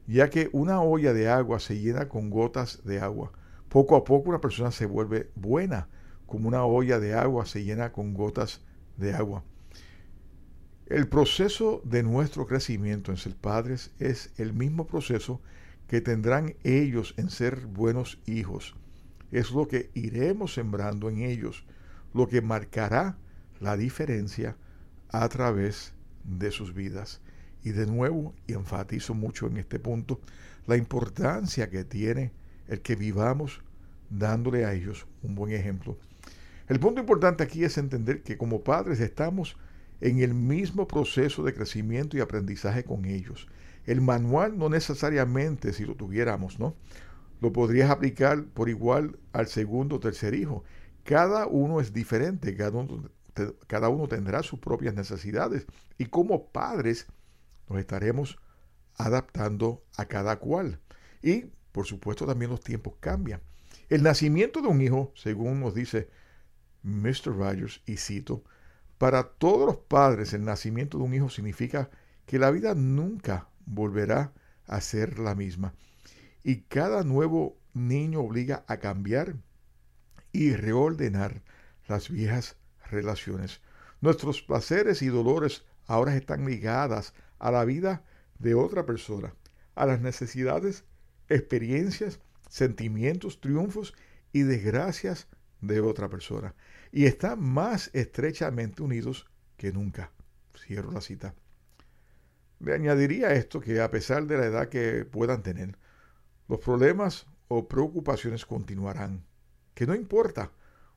ya 0.06 0.30
que 0.30 0.48
una 0.52 0.80
olla 0.80 1.12
de 1.12 1.28
agua 1.28 1.60
se 1.60 1.78
llena 1.78 2.08
con 2.08 2.30
gotas 2.30 2.82
de 2.82 2.98
agua. 2.98 3.32
Poco 3.68 3.94
a 3.94 4.04
poco 4.04 4.30
una 4.30 4.40
persona 4.40 4.70
se 4.70 4.86
vuelve 4.86 5.32
buena, 5.34 5.90
como 6.24 6.48
una 6.48 6.64
olla 6.64 6.98
de 6.98 7.12
agua 7.12 7.44
se 7.44 7.62
llena 7.62 7.92
con 7.92 8.14
gotas 8.14 8.62
de 8.96 9.12
agua. 9.12 9.44
El 10.86 11.08
proceso 11.08 11.82
de 11.84 12.02
nuestro 12.02 12.46
crecimiento 12.46 13.10
en 13.10 13.18
ser 13.18 13.36
padres 13.36 13.92
es 13.98 14.32
el 14.38 14.54
mismo 14.54 14.86
proceso 14.86 15.42
que 15.88 16.00
tendrán 16.00 16.54
ellos 16.64 17.12
en 17.18 17.28
ser 17.28 17.66
buenos 17.66 18.18
hijos. 18.24 18.74
Es 19.30 19.50
lo 19.50 19.68
que 19.68 19.90
iremos 19.92 20.54
sembrando 20.54 21.10
en 21.10 21.20
ellos, 21.20 21.66
lo 22.14 22.28
que 22.28 22.40
marcará 22.40 23.18
la 23.60 23.76
diferencia 23.76 24.56
a 25.10 25.28
través 25.28 25.92
de 26.24 26.50
sus 26.50 26.72
vidas. 26.72 27.20
Y 27.62 27.70
de 27.70 27.86
nuevo, 27.86 28.34
y 28.46 28.54
enfatizo 28.54 29.14
mucho 29.14 29.46
en 29.46 29.58
este 29.58 29.78
punto, 29.78 30.20
la 30.66 30.76
importancia 30.76 31.68
que 31.68 31.84
tiene 31.84 32.32
el 32.68 32.80
que 32.80 32.96
vivamos 32.96 33.60
dándole 34.10 34.64
a 34.64 34.72
ellos 34.72 35.06
un 35.22 35.34
buen 35.34 35.52
ejemplo. 35.52 35.98
El 36.68 36.80
punto 36.80 37.00
importante 37.00 37.42
aquí 37.42 37.64
es 37.64 37.76
entender 37.76 38.22
que 38.22 38.38
como 38.38 38.62
padres 38.62 39.00
estamos 39.00 39.56
en 40.00 40.20
el 40.20 40.34
mismo 40.34 40.88
proceso 40.88 41.42
de 41.42 41.54
crecimiento 41.54 42.16
y 42.16 42.20
aprendizaje 42.20 42.84
con 42.84 43.04
ellos. 43.04 43.48
El 43.86 44.00
manual 44.00 44.56
no 44.56 44.68
necesariamente, 44.68 45.72
si 45.72 45.84
lo 45.84 45.94
tuviéramos, 45.94 46.58
¿no? 46.58 46.74
Lo 47.40 47.52
podrías 47.52 47.90
aplicar 47.90 48.44
por 48.44 48.68
igual 48.68 49.18
al 49.32 49.48
segundo 49.48 49.96
o 49.96 50.00
tercer 50.00 50.34
hijo. 50.34 50.64
Cada 51.04 51.46
uno 51.46 51.80
es 51.80 51.92
diferente, 51.92 52.56
cada 52.56 52.78
uno, 52.78 53.10
cada 53.66 53.88
uno 53.88 54.08
tendrá 54.08 54.42
sus 54.42 54.58
propias 54.58 54.94
necesidades. 54.94 55.66
Y 55.98 56.06
como 56.06 56.48
padres 56.48 57.06
nos 57.68 57.78
estaremos 57.78 58.38
adaptando 58.96 59.84
a 59.96 60.06
cada 60.06 60.38
cual. 60.38 60.80
Y, 61.22 61.46
por 61.72 61.86
supuesto, 61.86 62.26
también 62.26 62.50
los 62.50 62.60
tiempos 62.60 62.94
cambian. 63.00 63.40
El 63.88 64.02
nacimiento 64.02 64.62
de 64.62 64.68
un 64.68 64.80
hijo, 64.80 65.12
según 65.14 65.60
nos 65.60 65.74
dice 65.74 66.08
Mr. 66.82 67.36
Rogers, 67.36 67.82
y 67.86 67.96
cito, 67.96 68.44
para 68.98 69.24
todos 69.24 69.66
los 69.66 69.76
padres 69.76 70.32
el 70.32 70.44
nacimiento 70.44 70.98
de 70.98 71.04
un 71.04 71.14
hijo 71.14 71.28
significa 71.28 71.90
que 72.26 72.38
la 72.38 72.50
vida 72.50 72.74
nunca 72.74 73.48
volverá 73.66 74.32
a 74.66 74.80
ser 74.80 75.18
la 75.18 75.34
misma. 75.34 75.74
Y 76.42 76.62
cada 76.62 77.02
nuevo 77.04 77.58
niño 77.74 78.20
obliga 78.20 78.64
a 78.68 78.78
cambiar 78.78 79.36
y 80.34 80.52
reordenar 80.52 81.42
las 81.86 82.10
viejas 82.10 82.56
relaciones. 82.90 83.62
Nuestros 84.00 84.42
placeres 84.42 85.00
y 85.00 85.06
dolores 85.06 85.64
ahora 85.86 86.16
están 86.16 86.44
ligadas 86.44 87.14
a 87.38 87.52
la 87.52 87.64
vida 87.64 88.04
de 88.40 88.54
otra 88.54 88.84
persona, 88.84 89.32
a 89.76 89.86
las 89.86 90.00
necesidades, 90.00 90.84
experiencias, 91.28 92.20
sentimientos, 92.48 93.40
triunfos 93.40 93.94
y 94.32 94.42
desgracias 94.42 95.28
de 95.60 95.80
otra 95.80 96.08
persona. 96.08 96.54
Y 96.90 97.06
están 97.06 97.40
más 97.40 97.90
estrechamente 97.92 98.82
unidos 98.82 99.26
que 99.56 99.72
nunca. 99.72 100.10
Cierro 100.56 100.90
la 100.90 101.00
cita. 101.00 101.34
Le 102.58 102.74
añadiría 102.74 103.32
esto 103.34 103.60
que 103.60 103.80
a 103.80 103.90
pesar 103.90 104.26
de 104.26 104.36
la 104.36 104.46
edad 104.46 104.68
que 104.68 105.04
puedan 105.04 105.42
tener, 105.42 105.78
los 106.48 106.58
problemas 106.58 107.26
o 107.46 107.68
preocupaciones 107.68 108.44
continuarán. 108.44 109.24
Que 109.74 109.86
no 109.86 109.94
importa, 109.94 110.52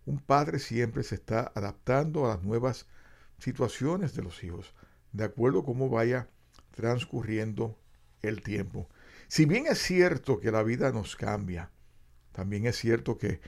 un 0.06 0.20
padre 0.20 0.60
siempre 0.60 1.04
se 1.04 1.16
está 1.16 1.52
adaptando 1.56 2.26
a 2.26 2.36
las 2.36 2.44
nuevas 2.44 2.88
situaciones 3.40 4.16
de 4.16 4.24
los 4.24 4.44
hijos, 4.44 4.74
de 5.12 5.26
acuerdo 5.26 5.60
a 5.60 5.66
cómo 5.66 5.90
vaya 5.90 6.30
transcurriendo 6.72 7.78
el 8.22 8.42
tiempo. 8.42 8.90
Si 9.28 9.46
bien 9.46 9.66
es 9.68 9.80
cierto 9.80 10.40
que 10.40 10.52
la 10.52 10.64
vida 10.64 10.92
nos 10.92 11.16
cambia, 11.16 11.72
también 12.32 12.66
es 12.66 12.78
cierto 12.78 13.18
que 13.18 13.42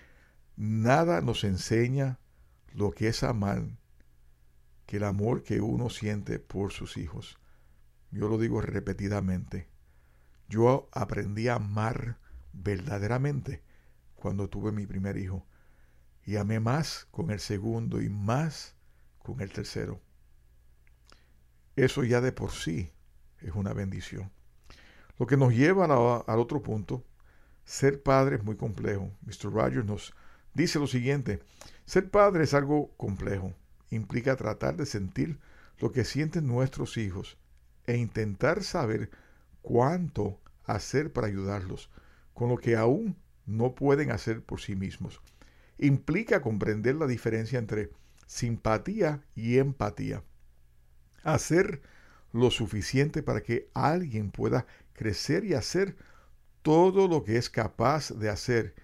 nada 0.55 1.21
nos 1.21 1.43
enseña 1.43 2.19
lo 2.73 2.91
que 2.91 3.07
es 3.07 3.23
amar 3.23 3.63
que 4.89 4.97
el 4.97 5.03
amor 5.03 5.43
que 5.43 5.61
uno 5.61 5.91
siente 5.91 6.39
por 6.39 6.71
sus 6.71 6.97
hijos. 6.97 7.37
Yo 8.09 8.27
lo 8.27 8.39
digo 8.39 8.59
repetidamente. 8.59 9.67
Yo 10.47 10.89
aprendí 10.91 11.47
a 11.47 11.57
amar 11.57 12.17
verdaderamente 12.53 13.61
cuando 14.19 14.49
tuve 14.49 14.71
mi 14.71 14.85
primer 14.85 15.17
hijo. 15.17 15.45
Y 16.23 16.35
amé 16.35 16.59
más 16.59 17.07
con 17.11 17.31
el 17.31 17.39
segundo 17.39 18.01
y 18.01 18.09
más 18.09 18.75
con 19.19 19.41
el 19.41 19.51
tercero. 19.51 20.01
Eso 21.75 22.03
ya 22.03 22.21
de 22.21 22.31
por 22.31 22.51
sí 22.51 22.91
es 23.39 23.53
una 23.53 23.73
bendición. 23.73 24.31
Lo 25.17 25.27
que 25.27 25.37
nos 25.37 25.53
lleva 25.53 25.85
al 25.85 26.39
otro 26.39 26.61
punto, 26.61 27.05
ser 27.63 28.03
padre 28.03 28.37
es 28.37 28.43
muy 28.43 28.55
complejo. 28.55 29.11
Mr. 29.21 29.51
Rogers 29.51 29.85
nos 29.85 30.13
dice 30.53 30.79
lo 30.79 30.87
siguiente, 30.87 31.41
ser 31.85 32.09
padre 32.09 32.43
es 32.43 32.53
algo 32.53 32.95
complejo. 32.97 33.53
Implica 33.89 34.35
tratar 34.35 34.75
de 34.75 34.85
sentir 34.85 35.39
lo 35.79 35.91
que 35.91 36.05
sienten 36.05 36.47
nuestros 36.47 36.97
hijos 36.97 37.37
e 37.85 37.97
intentar 37.97 38.63
saber 38.63 39.09
cuánto 39.61 40.39
hacer 40.65 41.11
para 41.11 41.27
ayudarlos 41.27 41.89
con 42.33 42.49
lo 42.49 42.57
que 42.57 42.75
aún 42.75 43.17
no 43.49 43.73
pueden 43.75 44.11
hacer 44.11 44.43
por 44.43 44.61
sí 44.61 44.75
mismos. 44.75 45.21
Implica 45.77 46.41
comprender 46.41 46.95
la 46.95 47.07
diferencia 47.07 47.57
entre 47.57 47.91
simpatía 48.27 49.21
y 49.35 49.57
empatía. 49.57 50.23
Hacer 51.23 51.81
lo 52.31 52.51
suficiente 52.51 53.23
para 53.23 53.41
que 53.41 53.69
alguien 53.73 54.29
pueda 54.31 54.67
crecer 54.93 55.45
y 55.45 55.55
hacer 55.55 55.97
todo 56.61 57.07
lo 57.07 57.23
que 57.23 57.37
es 57.37 57.49
capaz 57.49 58.11
de 58.11 58.29
hacer. 58.29 58.75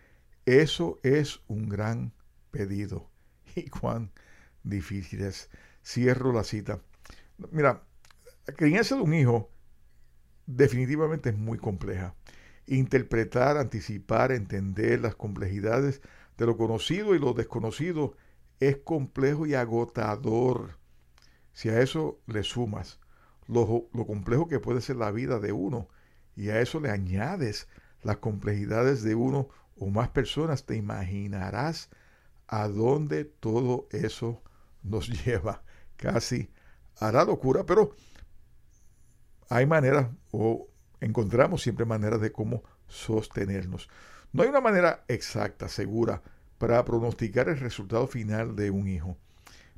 Eso 0.45 0.99
es 1.03 1.41
un 1.47 1.69
gran 1.69 2.11
pedido. 2.51 3.09
Y 3.55 3.69
cuán 3.69 4.11
difícil 4.63 5.21
es. 5.21 5.49
Cierro 5.85 6.33
la 6.33 6.43
cita. 6.43 6.81
Mira, 7.51 7.83
la 8.47 8.53
crianza 8.53 8.95
de 8.95 9.01
un 9.01 9.13
hijo 9.13 9.49
definitivamente 10.45 11.29
es 11.29 11.37
muy 11.37 11.57
compleja. 11.57 12.15
Interpretar, 12.67 13.57
anticipar, 13.57 14.31
entender 14.31 15.01
las 15.01 15.15
complejidades 15.15 16.01
de 16.37 16.45
lo 16.45 16.57
conocido 16.57 17.15
y 17.15 17.19
lo 17.19 17.33
desconocido 17.33 18.15
es 18.59 18.77
complejo 18.77 19.45
y 19.45 19.53
agotador. 19.53 20.77
Si 21.53 21.69
a 21.69 21.81
eso 21.81 22.19
le 22.27 22.43
sumas 22.43 22.99
lo, 23.47 23.87
complejo 24.05 24.47
que 24.47 24.59
puede 24.59 24.81
ser 24.81 24.97
la 24.97 25.11
vida 25.11 25.39
de 25.39 25.51
uno 25.51 25.87
y 26.35 26.49
a 26.49 26.59
eso 26.59 26.79
le 26.79 26.89
añades 26.89 27.67
las 28.01 28.17
complejidades 28.17 29.03
de 29.03 29.15
uno 29.15 29.49
o 29.77 29.87
más 29.87 30.09
personas, 30.09 30.65
te 30.65 30.75
imaginarás 30.75 31.89
a 32.47 32.67
dónde 32.67 33.25
todo 33.25 33.87
eso 33.91 34.41
nos 34.83 35.07
lleva. 35.25 35.63
Casi 35.97 36.51
a 36.99 37.11
la 37.11 37.23
locura, 37.23 37.65
pero 37.65 37.95
hay 39.49 39.65
maneras 39.65 40.09
o 40.31 40.67
encontramos 41.05 41.61
siempre 41.61 41.85
maneras 41.85 42.19
de 42.19 42.31
cómo 42.31 42.63
sostenernos. 42.87 43.89
No 44.33 44.43
hay 44.43 44.49
una 44.49 44.59
manera 44.61 45.05
exacta, 45.07 45.69
segura, 45.69 46.21
para 46.57 46.83
pronosticar 46.83 47.47
el 47.47 47.59
resultado 47.59 48.07
final 48.07 48.55
de 48.55 48.71
un 48.71 48.87
hijo, 48.87 49.17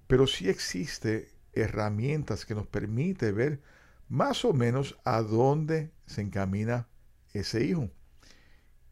pero 0.08 0.26
sí 0.26 0.48
existe 0.48 1.30
herramientas 1.54 2.46
que 2.46 2.56
nos 2.56 2.66
permite 2.68 3.32
ver 3.32 3.62
más 4.08 4.46
o 4.46 4.54
menos 4.54 4.98
a 5.04 5.22
dónde 5.22 5.92
se 6.06 6.22
encamina 6.22 6.88
ese 7.34 7.66
hijo. 7.66 7.90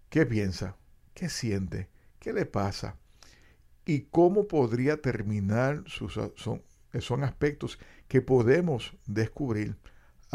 ¿Qué 0.09 0.25
piensa? 0.25 0.75
¿Qué 1.13 1.29
siente? 1.29 1.89
¿Qué 2.19 2.33
le 2.33 2.45
pasa? 2.45 2.97
¿Y 3.85 4.01
cómo 4.01 4.47
podría 4.47 5.01
terminar? 5.01 5.83
Sus, 5.87 6.19
son, 6.35 6.63
son 6.99 7.23
aspectos 7.23 7.79
que 8.09 8.21
podemos 8.21 8.93
descubrir 9.05 9.77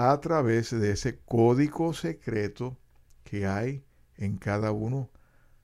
a 0.00 0.18
través 0.18 0.70
de 0.70 0.92
ese 0.92 1.18
código 1.26 1.92
secreto 1.92 2.78
que 3.22 3.46
hay 3.46 3.84
en 4.16 4.38
cada 4.38 4.72
uno 4.72 5.10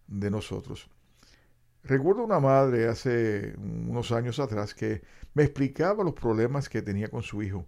de 0.08 0.30
nosotros. 0.30 0.90
Recuerdo 1.82 2.22
una 2.22 2.38
madre 2.38 2.86
hace 2.86 3.54
unos 3.56 4.12
años 4.12 4.38
atrás 4.38 4.74
que 4.74 5.00
me 5.32 5.44
explicaba 5.44 6.04
los 6.04 6.12
problemas 6.12 6.68
que 6.68 6.82
tenía 6.82 7.08
con 7.08 7.22
su 7.22 7.42
hijo. 7.42 7.66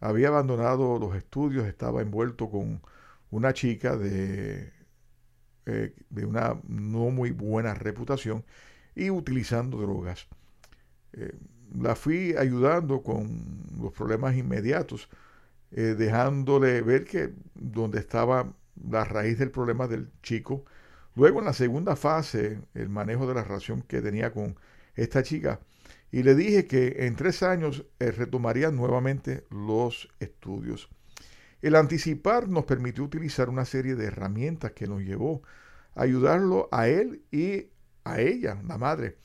Había 0.00 0.28
abandonado 0.28 0.98
los 0.98 1.14
estudios, 1.14 1.66
estaba 1.66 2.00
envuelto 2.00 2.48
con 2.48 2.80
una 3.30 3.52
chica 3.52 3.94
de, 3.96 4.72
eh, 5.66 5.94
una 6.24 6.58
no 6.66 7.10
muy 7.10 7.30
buena 7.30 7.74
reputación 7.74 8.42
y 8.94 9.10
utilizando 9.10 9.78
drogas. 9.78 10.28
Eh, 11.12 11.36
la 11.78 11.94
fui 11.94 12.34
ayudando 12.38 13.02
con 13.02 13.28
los 13.78 13.92
problemas 13.92 14.34
inmediatos, 14.34 15.10
eh, 15.72 15.94
dejándole 15.98 16.82
ver 16.82 17.04
que 17.04 17.32
donde 17.54 17.98
estaba 18.00 18.52
la 18.88 19.04
raíz 19.04 19.38
del 19.38 19.50
problema 19.50 19.88
del 19.88 20.10
chico, 20.22 20.64
Luego 21.16 21.38
en 21.38 21.46
la 21.46 21.54
segunda 21.54 21.96
fase, 21.96 22.60
el 22.74 22.90
manejo 22.90 23.26
de 23.26 23.32
la 23.32 23.42
relación 23.42 23.80
que 23.80 24.02
tenía 24.02 24.32
con 24.32 24.54
esta 24.94 25.22
chica, 25.22 25.60
y 26.12 26.22
le 26.22 26.34
dije 26.34 26.66
que 26.66 27.06
en 27.06 27.16
tres 27.16 27.42
años 27.42 27.86
eh, 27.98 28.10
retomaría 28.10 28.70
nuevamente 28.70 29.44
los 29.50 30.10
estudios. 30.20 30.90
El 31.62 31.74
anticipar 31.74 32.48
nos 32.48 32.66
permitió 32.66 33.02
utilizar 33.02 33.48
una 33.48 33.64
serie 33.64 33.94
de 33.94 34.04
herramientas 34.04 34.72
que 34.72 34.86
nos 34.86 35.00
llevó 35.00 35.42
a 35.94 36.02
ayudarlo 36.02 36.68
a 36.70 36.86
él 36.88 37.22
y 37.32 37.70
a 38.04 38.20
ella, 38.20 38.60
la 38.66 38.76
madre, 38.76 39.16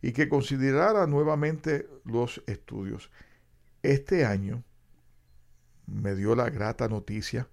y 0.00 0.12
que 0.12 0.30
considerara 0.30 1.06
nuevamente 1.06 1.86
los 2.04 2.42
estudios. 2.46 3.10
Este 3.82 4.24
año 4.24 4.64
me 5.86 6.14
dio 6.14 6.34
la 6.34 6.50
grata 6.50 6.88
noticia, 6.88 7.48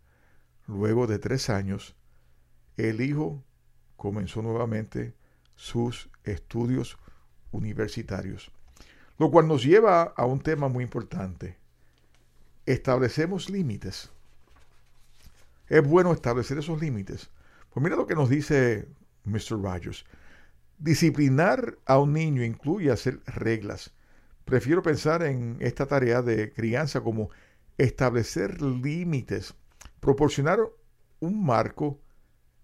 luego 0.68 1.08
de 1.08 1.20
tres 1.20 1.50
años, 1.50 1.96
el 2.78 3.02
hijo 3.02 3.44
comenzó 3.98 4.42
nuevamente 4.42 5.14
sus 5.56 6.10
estudios 6.24 6.98
universitarios. 7.52 8.52
Lo 9.18 9.30
cual 9.30 9.48
nos 9.48 9.64
lleva 9.64 10.04
a 10.04 10.26
un 10.26 10.40
tema 10.40 10.68
muy 10.68 10.84
importante. 10.84 11.58
Establecemos 12.66 13.50
límites. 13.50 14.10
Es 15.68 15.88
bueno 15.88 16.12
establecer 16.14 16.58
esos 16.58 16.82
límites. 16.82 17.30
Pues 17.72 17.84
mira 17.84 17.96
lo 17.96 18.08
que 18.08 18.16
nos 18.16 18.30
dice 18.30 18.88
Mr. 19.26 19.62
Rogers. 19.62 20.06
Disciplinar 20.80 21.78
a 21.86 22.00
un 22.00 22.14
niño 22.14 22.44
incluye 22.44 22.92
hacer 22.92 23.20
reglas. 23.26 23.94
Prefiero 24.46 24.82
pensar 24.82 25.22
en 25.22 25.58
esta 25.60 25.86
tarea 25.86 26.22
de 26.22 26.52
crianza 26.52 27.02
como 27.02 27.30
establecer 27.84 28.62
límites, 28.62 29.56
proporcionar 30.00 30.60
un 31.20 31.44
marco 31.44 32.00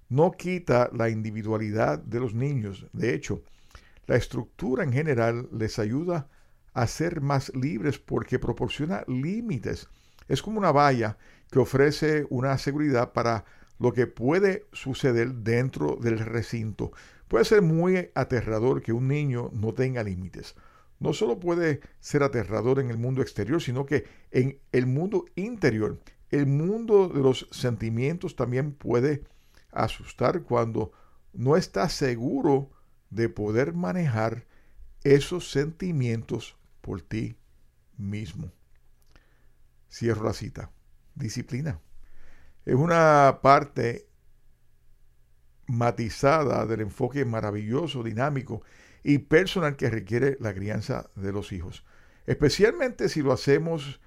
no 0.09 0.31
quita 0.31 0.89
la 0.93 1.09
individualidad 1.09 1.99
de 1.99 2.19
los 2.19 2.33
niños. 2.33 2.85
De 2.93 3.13
hecho, 3.13 3.41
la 4.05 4.15
estructura 4.15 4.83
en 4.83 4.93
general 4.93 5.49
les 5.51 5.79
ayuda 5.79 6.29
a 6.73 6.85
ser 6.85 7.21
más 7.21 7.51
libres 7.55 7.97
porque 7.97 8.37
proporciona 8.37 9.03
límites. 9.07 9.89
Es 10.27 10.41
como 10.41 10.59
una 10.59 10.71
valla 10.71 11.17
que 11.51 11.59
ofrece 11.59 12.27
una 12.29 12.57
seguridad 12.57 13.11
para 13.11 13.43
lo 13.79 13.93
que 13.93 14.05
puede 14.05 14.65
suceder 14.71 15.33
dentro 15.33 15.97
del 15.99 16.19
recinto. 16.19 16.91
Puede 17.27 17.45
ser 17.45 17.63
muy 17.63 18.11
aterrador 18.13 18.81
que 18.81 18.93
un 18.93 19.07
niño 19.07 19.49
no 19.51 19.73
tenga 19.73 20.03
límites. 20.03 20.55
No 20.99 21.13
solo 21.13 21.39
puede 21.39 21.81
ser 21.99 22.23
aterrador 22.23 22.79
en 22.79 22.89
el 22.89 22.97
mundo 22.97 23.21
exterior, 23.21 23.61
sino 23.61 23.85
que 23.85 24.05
en 24.31 24.59
el 24.71 24.87
mundo 24.87 25.25
interior, 25.35 25.99
el 26.29 26.47
mundo 26.47 27.07
de 27.07 27.21
los 27.21 27.47
sentimientos 27.51 28.35
también 28.35 28.73
puede 28.73 29.23
asustar 29.71 30.41
cuando 30.43 30.91
no 31.33 31.55
estás 31.55 31.93
seguro 31.93 32.71
de 33.09 33.29
poder 33.29 33.73
manejar 33.73 34.45
esos 35.03 35.51
sentimientos 35.51 36.57
por 36.81 37.01
ti 37.01 37.37
mismo. 37.97 38.51
Cierro 39.89 40.25
la 40.25 40.33
cita. 40.33 40.71
Disciplina. 41.15 41.79
Es 42.65 42.75
una 42.75 43.39
parte 43.41 44.07
matizada 45.67 46.65
del 46.65 46.81
enfoque 46.81 47.25
maravilloso, 47.25 48.03
dinámico 48.03 48.61
y 49.03 49.19
personal 49.19 49.75
que 49.75 49.89
requiere 49.89 50.37
la 50.39 50.53
crianza 50.53 51.09
de 51.15 51.31
los 51.31 51.51
hijos. 51.51 51.85
Especialmente 52.25 53.09
si 53.09 53.21
lo 53.21 53.31
hacemos 53.31 53.99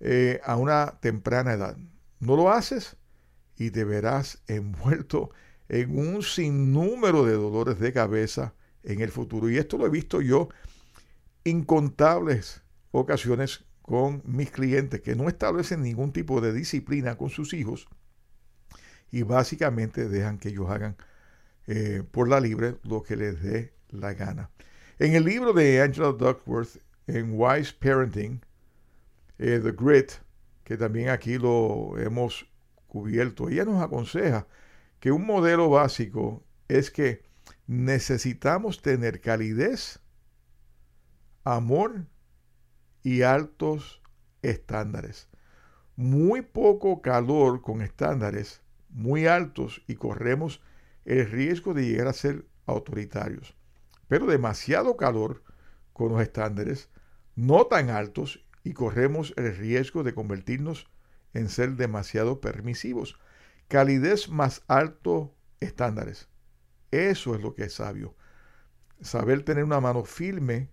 eh, 0.00 0.40
a 0.44 0.56
una 0.56 0.98
temprana 1.00 1.54
edad. 1.54 1.76
¿No 2.20 2.36
lo 2.36 2.50
haces? 2.50 2.96
y 3.56 3.70
te 3.70 3.84
verás 3.84 4.42
envuelto 4.48 5.30
en 5.68 5.98
un 5.98 6.22
sinnúmero 6.22 7.24
de 7.24 7.34
dolores 7.34 7.78
de 7.78 7.92
cabeza 7.92 8.54
en 8.82 9.00
el 9.00 9.10
futuro. 9.10 9.48
Y 9.48 9.58
esto 9.58 9.78
lo 9.78 9.86
he 9.86 9.90
visto 9.90 10.20
yo 10.20 10.48
incontables 11.44 12.62
ocasiones 12.90 13.64
con 13.82 14.22
mis 14.24 14.50
clientes 14.50 15.00
que 15.00 15.14
no 15.14 15.28
establecen 15.28 15.82
ningún 15.82 16.12
tipo 16.12 16.40
de 16.40 16.52
disciplina 16.52 17.16
con 17.16 17.28
sus 17.28 17.52
hijos 17.52 17.86
y 19.10 19.22
básicamente 19.22 20.08
dejan 20.08 20.38
que 20.38 20.48
ellos 20.48 20.70
hagan 20.70 20.96
eh, 21.66 22.02
por 22.10 22.28
la 22.28 22.40
libre 22.40 22.76
lo 22.82 23.02
que 23.02 23.16
les 23.16 23.42
dé 23.42 23.74
la 23.94 24.14
gana. 24.14 24.50
En 24.98 25.14
el 25.14 25.24
libro 25.24 25.52
de 25.52 25.80
Angela 25.80 26.12
Duckworth, 26.12 26.80
en 27.06 27.32
Wise 27.32 27.72
Parenting, 27.78 28.40
eh, 29.38 29.60
The 29.62 29.72
Grit, 29.72 30.12
que 30.62 30.76
también 30.76 31.08
aquí 31.08 31.38
lo 31.38 31.98
hemos 31.98 32.46
cubierto. 32.86 33.48
Ella 33.48 33.64
nos 33.64 33.82
aconseja 33.82 34.46
que 35.00 35.12
un 35.12 35.26
modelo 35.26 35.68
básico 35.68 36.44
es 36.68 36.90
que 36.90 37.22
necesitamos 37.66 38.82
tener 38.82 39.20
calidez, 39.20 40.00
amor 41.44 42.06
y 43.02 43.22
altos 43.22 44.00
estándares. 44.42 45.28
Muy 45.96 46.42
poco 46.42 47.02
calor 47.02 47.60
con 47.60 47.82
estándares 47.82 48.64
muy 48.94 49.26
altos 49.26 49.82
y 49.86 49.96
corremos 49.96 50.62
el 51.04 51.30
riesgo 51.30 51.74
de 51.74 51.84
llegar 51.84 52.06
a 52.06 52.12
ser 52.12 52.46
autoritarios. 52.66 53.56
Pero 54.08 54.26
demasiado 54.26 54.96
calor 54.96 55.42
con 55.92 56.12
los 56.12 56.20
estándares 56.20 56.90
no 57.36 57.66
tan 57.66 57.90
altos 57.90 58.44
y 58.62 58.72
corremos 58.72 59.34
el 59.36 59.56
riesgo 59.56 60.02
de 60.02 60.14
convertirnos 60.14 60.86
en 61.32 61.48
ser 61.48 61.76
demasiado 61.76 62.40
permisivos. 62.40 63.18
Calidez 63.68 64.28
más 64.28 64.62
alto 64.68 65.34
estándares. 65.60 66.28
Eso 66.90 67.34
es 67.34 67.42
lo 67.42 67.54
que 67.54 67.64
es 67.64 67.74
sabio. 67.74 68.14
Saber 69.00 69.42
tener 69.42 69.64
una 69.64 69.80
mano 69.80 70.04
firme, 70.04 70.70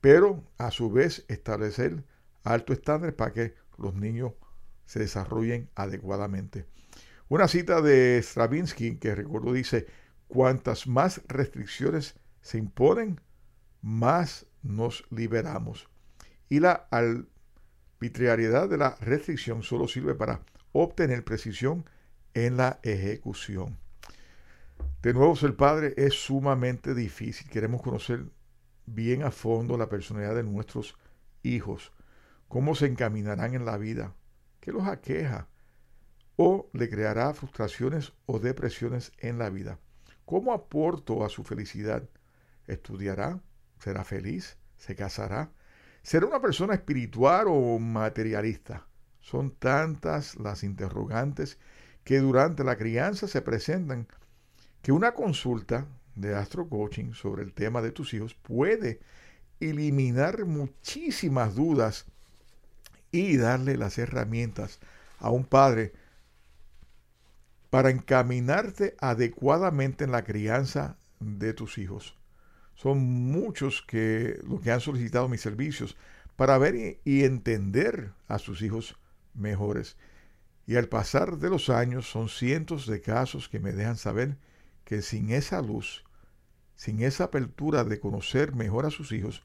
pero 0.00 0.42
a 0.58 0.70
su 0.70 0.90
vez 0.90 1.24
establecer 1.28 2.04
alto 2.42 2.72
estándar 2.72 3.14
para 3.14 3.32
que 3.32 3.54
los 3.78 3.94
niños 3.94 4.32
se 4.86 4.98
desarrollen 4.98 5.70
adecuadamente. 5.74 6.66
Una 7.28 7.48
cita 7.48 7.80
de 7.80 8.20
Stravinsky 8.22 8.96
que 8.96 9.14
recuerdo 9.14 9.52
dice, 9.52 9.86
cuantas 10.34 10.88
más 10.88 11.22
restricciones 11.28 12.16
se 12.40 12.58
imponen, 12.58 13.20
más 13.82 14.46
nos 14.64 15.04
liberamos. 15.10 15.88
Y 16.48 16.58
la 16.58 16.88
arbitrariedad 16.90 18.68
de 18.68 18.76
la 18.76 18.96
restricción 18.96 19.62
solo 19.62 19.86
sirve 19.86 20.16
para 20.16 20.40
obtener 20.72 21.24
precisión 21.24 21.88
en 22.34 22.56
la 22.56 22.80
ejecución. 22.82 23.78
De 25.02 25.14
nuevo, 25.14 25.36
ser 25.36 25.54
padre 25.54 25.94
es 25.96 26.14
sumamente 26.14 26.94
difícil. 26.94 27.48
Queremos 27.48 27.80
conocer 27.80 28.24
bien 28.86 29.22
a 29.22 29.30
fondo 29.30 29.78
la 29.78 29.88
personalidad 29.88 30.34
de 30.34 30.42
nuestros 30.42 30.96
hijos, 31.44 31.92
cómo 32.48 32.74
se 32.74 32.86
encaminarán 32.86 33.54
en 33.54 33.64
la 33.64 33.78
vida, 33.78 34.16
qué 34.58 34.72
los 34.72 34.88
aqueja 34.88 35.46
o 36.34 36.68
le 36.72 36.90
creará 36.90 37.32
frustraciones 37.34 38.12
o 38.26 38.40
depresiones 38.40 39.12
en 39.18 39.38
la 39.38 39.48
vida. 39.48 39.78
¿Cómo 40.24 40.52
aporto 40.52 41.24
a 41.24 41.28
su 41.28 41.44
felicidad? 41.44 42.08
¿Estudiará? 42.66 43.40
¿Será 43.78 44.04
feliz? 44.04 44.56
¿Se 44.78 44.94
casará? 44.94 45.50
¿Será 46.02 46.26
una 46.26 46.40
persona 46.40 46.74
espiritual 46.74 47.46
o 47.48 47.78
materialista? 47.78 48.86
Son 49.20 49.50
tantas 49.52 50.36
las 50.36 50.64
interrogantes 50.64 51.58
que 52.04 52.18
durante 52.18 52.64
la 52.64 52.76
crianza 52.76 53.26
se 53.26 53.42
presentan 53.42 54.06
que 54.82 54.92
una 54.92 55.12
consulta 55.14 55.86
de 56.14 56.34
Astro 56.34 56.68
Coaching 56.68 57.12
sobre 57.12 57.42
el 57.42 57.52
tema 57.52 57.80
de 57.80 57.90
tus 57.90 58.12
hijos 58.14 58.34
puede 58.34 59.00
eliminar 59.60 60.44
muchísimas 60.44 61.54
dudas 61.54 62.06
y 63.10 63.36
darle 63.36 63.76
las 63.76 63.98
herramientas 63.98 64.80
a 65.18 65.30
un 65.30 65.44
padre 65.44 65.92
para 67.74 67.90
encaminarte 67.90 68.94
adecuadamente 69.00 70.04
en 70.04 70.12
la 70.12 70.22
crianza 70.22 70.96
de 71.18 71.52
tus 71.54 71.76
hijos. 71.76 72.16
Son 72.76 73.00
muchos 73.00 73.82
que 73.82 74.38
lo 74.46 74.60
que 74.60 74.70
han 74.70 74.80
solicitado 74.80 75.28
mis 75.28 75.40
servicios 75.40 75.96
para 76.36 76.56
ver 76.56 77.00
y 77.02 77.24
entender 77.24 78.12
a 78.28 78.38
sus 78.38 78.62
hijos 78.62 78.96
mejores. 79.34 79.96
Y 80.68 80.76
al 80.76 80.88
pasar 80.88 81.38
de 81.38 81.50
los 81.50 81.68
años 81.68 82.08
son 82.08 82.28
cientos 82.28 82.86
de 82.86 83.00
casos 83.00 83.48
que 83.48 83.58
me 83.58 83.72
dejan 83.72 83.96
saber 83.96 84.38
que 84.84 85.02
sin 85.02 85.32
esa 85.32 85.60
luz, 85.60 86.04
sin 86.76 87.02
esa 87.02 87.24
apertura 87.24 87.82
de 87.82 87.98
conocer 87.98 88.54
mejor 88.54 88.86
a 88.86 88.92
sus 88.92 89.10
hijos, 89.10 89.42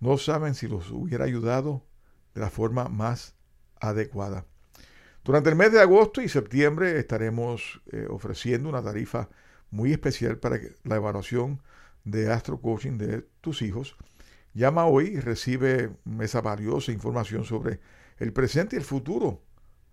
no 0.00 0.16
saben 0.16 0.54
si 0.54 0.68
los 0.68 0.90
hubiera 0.90 1.26
ayudado 1.26 1.84
de 2.34 2.40
la 2.40 2.48
forma 2.48 2.88
más 2.88 3.34
adecuada. 3.78 4.46
Durante 5.24 5.50
el 5.50 5.56
mes 5.56 5.70
de 5.70 5.80
agosto 5.80 6.20
y 6.20 6.28
septiembre 6.28 6.98
estaremos 6.98 7.80
eh, 7.92 8.08
ofreciendo 8.10 8.68
una 8.68 8.82
tarifa 8.82 9.28
muy 9.70 9.92
especial 9.92 10.38
para 10.38 10.58
la 10.82 10.96
evaluación 10.96 11.62
de 12.02 12.32
Astro 12.32 12.60
Coaching 12.60 12.98
de 12.98 13.22
tus 13.40 13.62
hijos. 13.62 13.96
Llama 14.52 14.86
hoy 14.86 15.06
y 15.06 15.20
recibe 15.20 15.92
esa 16.20 16.40
valiosa 16.40 16.90
información 16.90 17.44
sobre 17.44 17.78
el 18.18 18.32
presente 18.32 18.74
y 18.74 18.80
el 18.80 18.84
futuro 18.84 19.44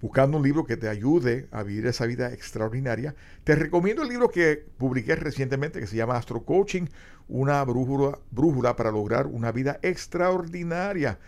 buscando 0.00 0.36
un 0.36 0.42
libro 0.42 0.64
que 0.64 0.76
te 0.76 0.88
ayude 0.88 1.48
a 1.52 1.62
vivir 1.62 1.86
esa 1.86 2.06
vida 2.06 2.32
extraordinaria. 2.32 3.14
Te 3.44 3.54
recomiendo 3.54 4.02
el 4.02 4.08
libro 4.08 4.28
que 4.28 4.66
publiqué 4.76 5.16
recientemente 5.16 5.80
que 5.80 5.86
se 5.86 5.96
llama 5.96 6.16
Astro 6.16 6.44
Coaching, 6.44 6.86
una 7.28 7.64
brújula, 7.64 8.18
brújula 8.30 8.76
para 8.76 8.90
lograr 8.90 9.26
una 9.26 9.52
vida 9.52 9.78
extraordinaria. 9.82 11.18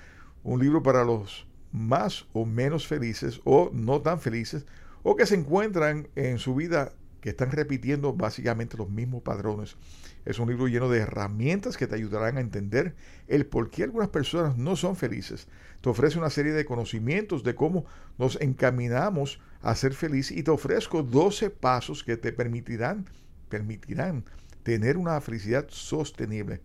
Un 0.43 0.61
libro 0.61 0.83
para 0.83 1.05
los 1.05 1.47
más 1.73 2.27
o 2.33 2.45
menos 2.45 2.87
felices 2.87 3.41
o 3.45 3.71
no 3.73 4.01
tan 4.01 4.21
felices 4.21 4.67
o 5.03 5.17
que 5.17 5.27
se 5.27 5.35
encuentran 5.35 6.09
en 6.15 6.39
su 6.39 6.55
vida 6.55 6.93
que 7.25 7.31
están 7.31 7.53
repitiendo 7.53 8.13
básicamente 8.13 8.77
los 8.77 8.91
mismos 8.91 9.23
patrones. 9.23 9.79
Es 10.27 10.39
un 10.39 10.51
libro 10.51 10.69
lleno 10.69 10.91
de 10.91 10.99
herramientas 10.99 11.79
que 11.79 11.87
te 11.87 11.95
ayudarán 11.95 12.37
a 12.37 12.43
entender 12.43 12.95
el 13.29 13.47
por 13.47 13.71
qué 13.71 13.83
algunas 13.83 14.11
personas 14.11 14.59
no 14.59 14.77
son 14.77 14.95
felices. 14.95 15.49
Te 15.81 15.89
ofrece 15.89 16.19
una 16.19 16.29
serie 16.29 16.53
de 16.53 16.67
conocimientos 16.67 17.43
de 17.43 17.55
cómo 17.55 17.87
nos 18.19 18.39
encaminamos 18.43 19.41
a 19.63 19.75
ser 19.75 19.95
felices 19.95 20.37
y 20.37 20.43
te 20.43 20.51
ofrezco 20.51 21.03
12 21.03 21.49
pasos 21.49 22.05
que 22.05 22.19
te 22.19 22.31
permitirán, 22.31 23.07
permitirán 23.49 24.27
tener 24.63 24.99
una 24.99 25.19
felicidad 25.23 25.65
sostenible. 25.71 26.61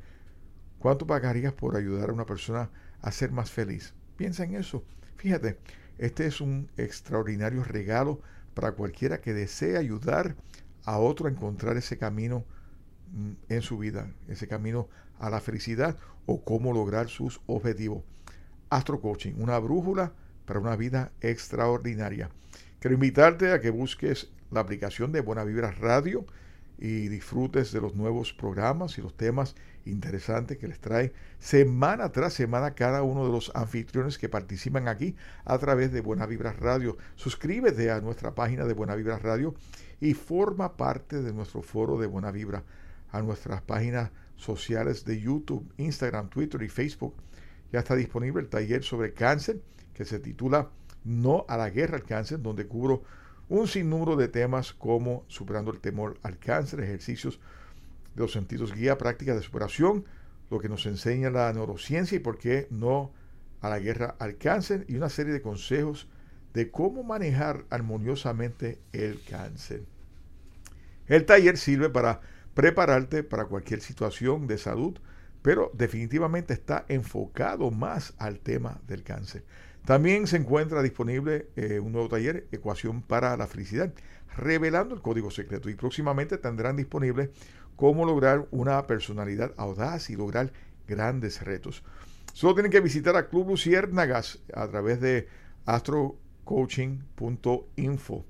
¿Cuánto 0.78 1.08
pagarías 1.08 1.54
por 1.54 1.78
ayudar 1.78 2.10
a 2.10 2.13
una 2.13 2.26
persona 2.26 2.69
a 3.00 3.13
ser 3.13 3.32
más 3.32 3.50
feliz? 3.50 3.93
Piensa 4.17 4.43
en 4.43 4.56
eso. 4.56 4.84
Fíjate, 5.15 5.58
este 6.00 6.26
es 6.26 6.41
un 6.41 6.69
extraordinario 6.76 7.63
regalo 7.63 8.19
para 8.60 8.74
cualquiera 8.74 9.22
que 9.22 9.34
desee 9.34 9.78
ayudar 9.78 10.36
a 10.84 11.00
otro 11.00 11.28
a 11.28 11.32
encontrar 11.32 11.78
ese 11.78 11.98
camino 11.98 12.43
mm, 13.13 13.32
en 13.48 13.62
su 13.62 13.78
vida, 13.78 14.12
ese 14.28 14.50
camino 14.50 14.89
a 15.17 15.30
la 15.30 15.39
felicidad 15.39 15.95
o 16.26 16.43
cómo 16.43 16.74
lograr 16.74 17.08
sus 17.08 17.39
objetivos. 17.48 18.04
Astro 18.69 19.00
Coaching, 19.00 19.36
una 19.38 19.58
brújula 19.60 20.12
para 20.45 20.60
una 20.60 20.76
vida 20.76 21.13
extraordinaria. 21.22 22.32
Quiero 22.80 22.95
invitarte 22.95 23.54
a 23.54 23.62
que 23.62 23.69
busques 23.69 24.30
la 24.52 24.60
aplicación 24.60 25.13
de 25.13 25.22
Buena 25.22 25.45
Vibra 25.45 25.72
Radio 25.72 26.26
y 26.78 27.08
disfrutes 27.08 27.72
de 27.72 27.80
los 27.80 27.95
nuevos 27.95 28.34
programas 28.34 28.98
y 28.98 29.02
los 29.02 29.15
temas 29.15 29.56
interesantes 29.85 30.57
que 30.57 30.67
les 30.67 30.79
trae 30.79 31.13
semana 31.39 32.11
tras 32.11 32.33
semana 32.33 32.75
cada 32.75 33.03
uno 33.03 33.25
de 33.25 33.31
los 33.31 33.51
anfitriones 33.55 34.17
que 34.17 34.29
participan 34.29 34.87
aquí 34.87 35.15
a 35.45 35.57
través 35.57 35.91
de 35.91 36.01
Buena 36.01 36.25
Vibra 36.25 36.53
Radio. 36.53 36.97
Suscríbete 37.15 37.91
a 37.91 38.01
nuestra 38.01 38.35
página 38.35 38.65
de 38.65 38.73
Buena 38.73 38.95
Vibra 38.95 39.17
Radio 39.19 39.55
y 39.99 40.13
forma 40.13 40.77
parte 40.77 41.21
de 41.21 41.33
nuestro 41.33 41.61
foro 41.61 41.97
de 41.97 42.07
Buena 42.07 42.31
Vibra, 42.31 42.63
a 43.11 43.21
nuestras 43.21 43.61
páginas 43.61 44.11
sociales 44.35 45.05
de 45.05 45.19
YouTube, 45.19 45.71
Instagram, 45.77 46.29
Twitter 46.29 46.61
y 46.63 46.69
Facebook. 46.69 47.15
Ya 47.71 47.79
está 47.79 47.95
disponible 47.95 48.41
el 48.41 48.49
taller 48.49 48.83
sobre 48.83 49.13
cáncer 49.13 49.61
que 49.93 50.05
se 50.05 50.19
titula 50.19 50.69
No 51.03 51.45
a 51.47 51.57
la 51.57 51.69
guerra 51.69 51.97
al 51.97 52.03
cáncer, 52.03 52.41
donde 52.41 52.67
cubro 52.67 53.03
un 53.49 53.67
sinnúmero 53.67 54.15
de 54.15 54.27
temas 54.27 54.73
como 54.73 55.25
superando 55.27 55.71
el 55.71 55.79
temor 55.79 56.19
al 56.23 56.37
cáncer, 56.37 56.81
ejercicios 56.81 57.39
los 58.23 58.32
sentidos 58.32 58.73
guía, 58.73 58.97
prácticas 58.97 59.36
de 59.36 59.41
superación, 59.41 60.05
lo 60.49 60.60
que 60.60 60.69
nos 60.69 60.86
enseña 60.86 61.29
la 61.29 61.51
neurociencia 61.53 62.15
y 62.15 62.19
por 62.19 62.38
qué 62.38 62.67
no 62.69 63.12
a 63.62 63.69
la 63.69 63.79
guerra 63.79 64.15
al 64.19 64.38
cáncer 64.38 64.86
y 64.88 64.95
una 64.95 65.10
serie 65.10 65.34
de 65.34 65.41
consejos 65.41 66.08
de 66.53 66.71
cómo 66.71 67.03
manejar 67.03 67.65
armoniosamente 67.69 68.79
el 68.91 69.21
cáncer. 69.23 69.84
El 71.08 71.25
taller 71.25 71.58
sirve 71.58 71.89
para 71.89 72.21
prepararte 72.53 73.23
para 73.23 73.45
cualquier 73.45 73.82
situación 73.82 74.47
de 74.47 74.58
salud, 74.58 74.99
pero 75.41 75.71
definitivamente 75.73 76.53
está 76.53 76.86
enfocado 76.88 77.71
más 77.71 78.13
al 78.17 78.39
tema 78.39 78.82
del 78.88 79.03
cáncer. 79.03 79.43
También 79.86 80.27
se 80.27 80.38
encuentra 80.38 80.84
disponible 80.84 81.47
eh, 81.55 81.79
un 81.79 81.93
nuevo 81.93 82.10
taller, 82.10 82.47
Ecuación 82.51 83.01
para 83.01 83.36
la 83.38 83.47
Felicidad, 83.47 83.93
revelando 84.36 84.93
el 84.93 85.01
código 85.01 85.32
secreto. 85.32 85.69
Y 85.69 85.75
próximamente 85.75 86.38
tendrán 86.38 86.75
disponible 86.75 87.32
cómo 87.79 88.05
lograr 88.05 88.47
una 88.51 88.85
personalidad 88.87 89.53
audaz 89.55 90.09
y 90.09 90.17
lograr 90.17 90.51
grandes 90.85 91.41
retos. 91.41 91.81
Solo 92.33 92.53
tienen 92.53 92.73
que 92.73 92.81
visitar 92.81 93.15
a 93.15 93.29
Club 93.29 93.47
Luciérnagas 93.47 94.39
a 94.53 94.67
través 94.67 94.99
de 94.99 95.29
astrocoaching.info 95.65 98.25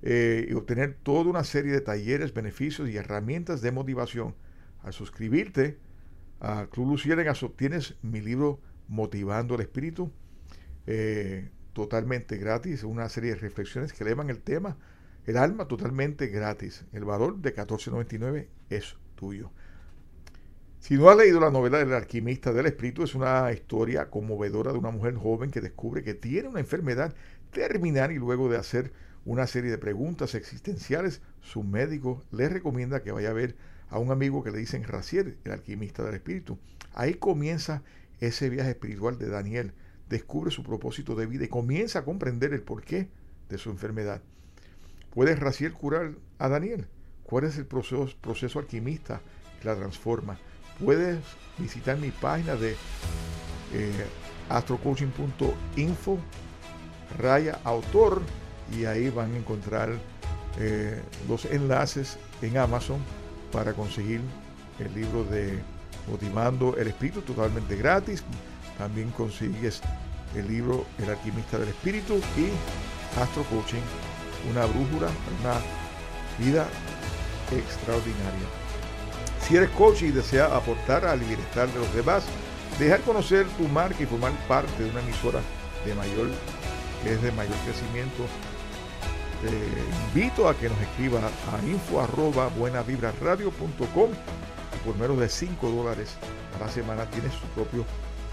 eh, 0.00 0.46
y 0.48 0.54
obtener 0.54 0.96
toda 1.02 1.28
una 1.28 1.44
serie 1.44 1.72
de 1.72 1.82
talleres, 1.82 2.32
beneficios 2.32 2.88
y 2.88 2.96
herramientas 2.96 3.60
de 3.60 3.70
motivación. 3.70 4.34
Al 4.82 4.94
suscribirte 4.94 5.76
a 6.40 6.66
Club 6.70 6.92
Luciérnagas 6.92 7.42
obtienes 7.42 7.96
mi 8.00 8.22
libro 8.22 8.62
Motivando 8.88 9.56
el 9.56 9.60
Espíritu 9.60 10.10
eh, 10.86 11.50
totalmente 11.74 12.38
gratis, 12.38 12.82
una 12.84 13.10
serie 13.10 13.32
de 13.32 13.36
reflexiones 13.36 13.92
que 13.92 14.04
elevan 14.04 14.30
el 14.30 14.40
tema, 14.40 14.78
el 15.26 15.36
alma 15.36 15.66
totalmente 15.66 16.28
gratis. 16.28 16.84
El 16.92 17.04
valor 17.04 17.38
de 17.38 17.54
14.99 17.54 18.46
es 18.70 18.96
tuyo. 19.14 19.50
Si 20.80 20.96
no 20.96 21.10
has 21.10 21.16
leído 21.16 21.40
la 21.40 21.50
novela 21.50 21.78
del 21.78 21.92
alquimista 21.92 22.52
del 22.52 22.66
espíritu, 22.66 23.02
es 23.02 23.14
una 23.14 23.52
historia 23.52 24.08
conmovedora 24.08 24.72
de 24.72 24.78
una 24.78 24.90
mujer 24.90 25.14
joven 25.14 25.50
que 25.50 25.60
descubre 25.60 26.02
que 26.02 26.14
tiene 26.14 26.48
una 26.48 26.60
enfermedad 26.60 27.14
terminal 27.52 28.12
y 28.12 28.16
luego 28.16 28.48
de 28.48 28.56
hacer 28.56 28.92
una 29.26 29.46
serie 29.46 29.70
de 29.70 29.78
preguntas 29.78 30.34
existenciales, 30.34 31.20
su 31.42 31.62
médico 31.62 32.22
le 32.30 32.48
recomienda 32.48 33.02
que 33.02 33.12
vaya 33.12 33.30
a 33.30 33.34
ver 33.34 33.56
a 33.90 33.98
un 33.98 34.10
amigo 34.10 34.42
que 34.42 34.50
le 34.50 34.58
dicen 34.58 34.84
Raciel, 34.84 35.36
el 35.44 35.52
alquimista 35.52 36.02
del 36.02 36.14
espíritu. 36.14 36.58
Ahí 36.94 37.14
comienza 37.14 37.82
ese 38.20 38.48
viaje 38.48 38.70
espiritual 38.70 39.18
de 39.18 39.28
Daniel, 39.28 39.72
descubre 40.08 40.50
su 40.50 40.62
propósito 40.62 41.14
de 41.14 41.26
vida 41.26 41.44
y 41.44 41.48
comienza 41.48 42.00
a 42.00 42.04
comprender 42.04 42.54
el 42.54 42.62
porqué 42.62 43.08
de 43.48 43.58
su 43.58 43.70
enfermedad. 43.70 44.22
¿Puede 45.14 45.34
Raciel 45.34 45.72
curar 45.72 46.12
a 46.38 46.48
Daniel? 46.48 46.86
¿Cuál 47.24 47.44
es 47.44 47.56
el 47.58 47.66
proceso, 47.66 48.58
alquimista 48.58 49.20
que 49.60 49.68
la 49.68 49.76
transforma? 49.76 50.38
Puedes 50.82 51.18
visitar 51.58 51.96
mi 51.98 52.10
página 52.10 52.54
de 52.54 52.72
eh, 53.74 54.06
astrocoaching.info 54.48 56.18
raya 57.18 57.58
autor 57.64 58.22
y 58.76 58.84
ahí 58.84 59.10
van 59.10 59.34
a 59.34 59.38
encontrar 59.38 59.90
eh, 60.58 61.00
los 61.28 61.44
enlaces 61.44 62.18
en 62.42 62.56
Amazon 62.58 62.98
para 63.52 63.72
conseguir 63.72 64.20
el 64.78 64.94
libro 64.94 65.24
de 65.24 65.58
Motivando 66.08 66.76
el 66.76 66.88
Espíritu 66.88 67.22
totalmente 67.22 67.76
gratis. 67.76 68.24
También 68.78 69.10
consigues 69.10 69.82
el 70.34 70.48
libro 70.48 70.86
El 70.98 71.10
alquimista 71.10 71.58
del 71.58 71.68
espíritu 71.68 72.14
y 72.36 73.20
Astro 73.20 73.42
Coaching, 73.44 73.82
una 74.48 74.64
brújula, 74.66 75.08
una 75.40 75.54
vida 76.38 76.66
extraordinaria. 77.50 78.46
Si 79.46 79.56
eres 79.56 79.70
coach 79.70 80.02
y 80.02 80.10
deseas 80.10 80.52
aportar 80.52 81.04
al 81.04 81.20
bienestar 81.20 81.68
de 81.68 81.78
los 81.78 81.94
demás, 81.94 82.24
dejar 82.78 83.00
conocer 83.00 83.46
tu 83.58 83.68
marca 83.68 84.02
y 84.02 84.06
formar 84.06 84.32
parte 84.46 84.82
de 84.82 84.90
una 84.90 85.00
emisora 85.00 85.40
de 85.84 85.94
mayor, 85.94 86.28
que 87.02 87.14
es 87.14 87.22
de 87.22 87.32
mayor 87.32 87.56
crecimiento, 87.64 88.24
te 89.42 90.20
invito 90.20 90.48
a 90.48 90.54
que 90.54 90.68
nos 90.68 90.80
escriba 90.80 91.20
a 91.20 91.66
info 91.66 92.00
arroba 92.00 92.48
buenavibraradio.com 92.48 94.10
por 94.84 94.96
menos 94.96 95.18
de 95.18 95.28
5 95.28 95.70
dólares 95.70 96.16
a 96.56 96.64
la 96.64 96.70
semana 96.70 97.06
tienes 97.06 97.32
su 97.32 97.46
propio 97.54 97.84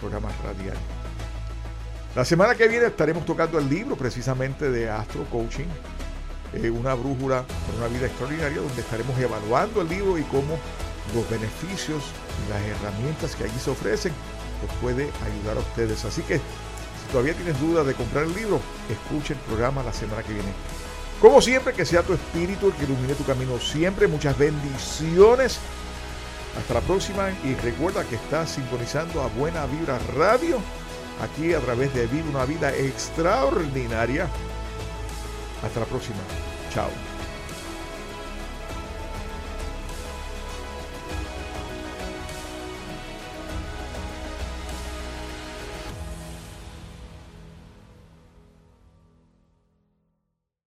programa 0.01 0.29
radial. 0.43 0.77
La 2.15 2.25
semana 2.25 2.55
que 2.55 2.67
viene 2.67 2.87
estaremos 2.87 3.25
tocando 3.25 3.59
el 3.59 3.69
libro 3.69 3.95
precisamente 3.95 4.71
de 4.71 4.89
Astro 4.89 5.23
Coaching, 5.25 5.67
eh, 6.53 6.69
una 6.69 6.93
brújula 6.95 7.43
para 7.43 7.77
una 7.77 7.87
vida 7.87 8.07
extraordinaria, 8.07 8.57
donde 8.59 8.81
estaremos 8.81 9.17
evaluando 9.19 9.81
el 9.81 9.89
libro 9.89 10.17
y 10.17 10.23
cómo 10.23 10.57
los 11.13 11.29
beneficios 11.29 12.03
y 12.45 12.49
las 12.49 12.61
herramientas 12.61 13.35
que 13.35 13.43
allí 13.43 13.59
se 13.59 13.69
ofrecen 13.69 14.13
los 14.65 14.75
puede 14.77 15.03
ayudar 15.03 15.57
a 15.57 15.59
ustedes. 15.59 16.05
Así 16.05 16.21
que 16.23 16.37
si 16.37 17.11
todavía 17.11 17.33
tienes 17.33 17.59
dudas 17.59 17.85
de 17.85 17.93
comprar 17.93 18.23
el 18.23 18.33
libro, 18.33 18.59
escuche 18.89 19.33
el 19.33 19.39
programa 19.41 19.83
la 19.83 19.93
semana 19.93 20.23
que 20.23 20.33
viene. 20.33 20.49
Como 21.21 21.41
siempre, 21.41 21.73
que 21.73 21.85
sea 21.85 22.03
tu 22.03 22.13
espíritu 22.13 22.67
el 22.67 22.73
que 22.73 22.83
ilumine 22.83 23.15
tu 23.15 23.25
camino 23.25 23.59
siempre. 23.59 24.07
Muchas 24.07 24.37
bendiciones. 24.37 25.59
Hasta 26.57 26.73
la 26.73 26.81
próxima 26.81 27.29
y 27.43 27.53
recuerda 27.55 28.03
que 28.03 28.15
estás 28.15 28.51
sintonizando 28.51 29.21
a 29.21 29.27
Buena 29.27 29.65
Vibra 29.67 29.99
Radio 30.15 30.57
aquí 31.21 31.53
a 31.53 31.59
través 31.59 31.93
de 31.93 32.07
Vive 32.07 32.29
una 32.29 32.45
Vida 32.45 32.75
Extraordinaria. 32.75 34.27
Hasta 35.63 35.79
la 35.79 35.85
próxima. 35.85 36.19
Chao. 36.73 37.16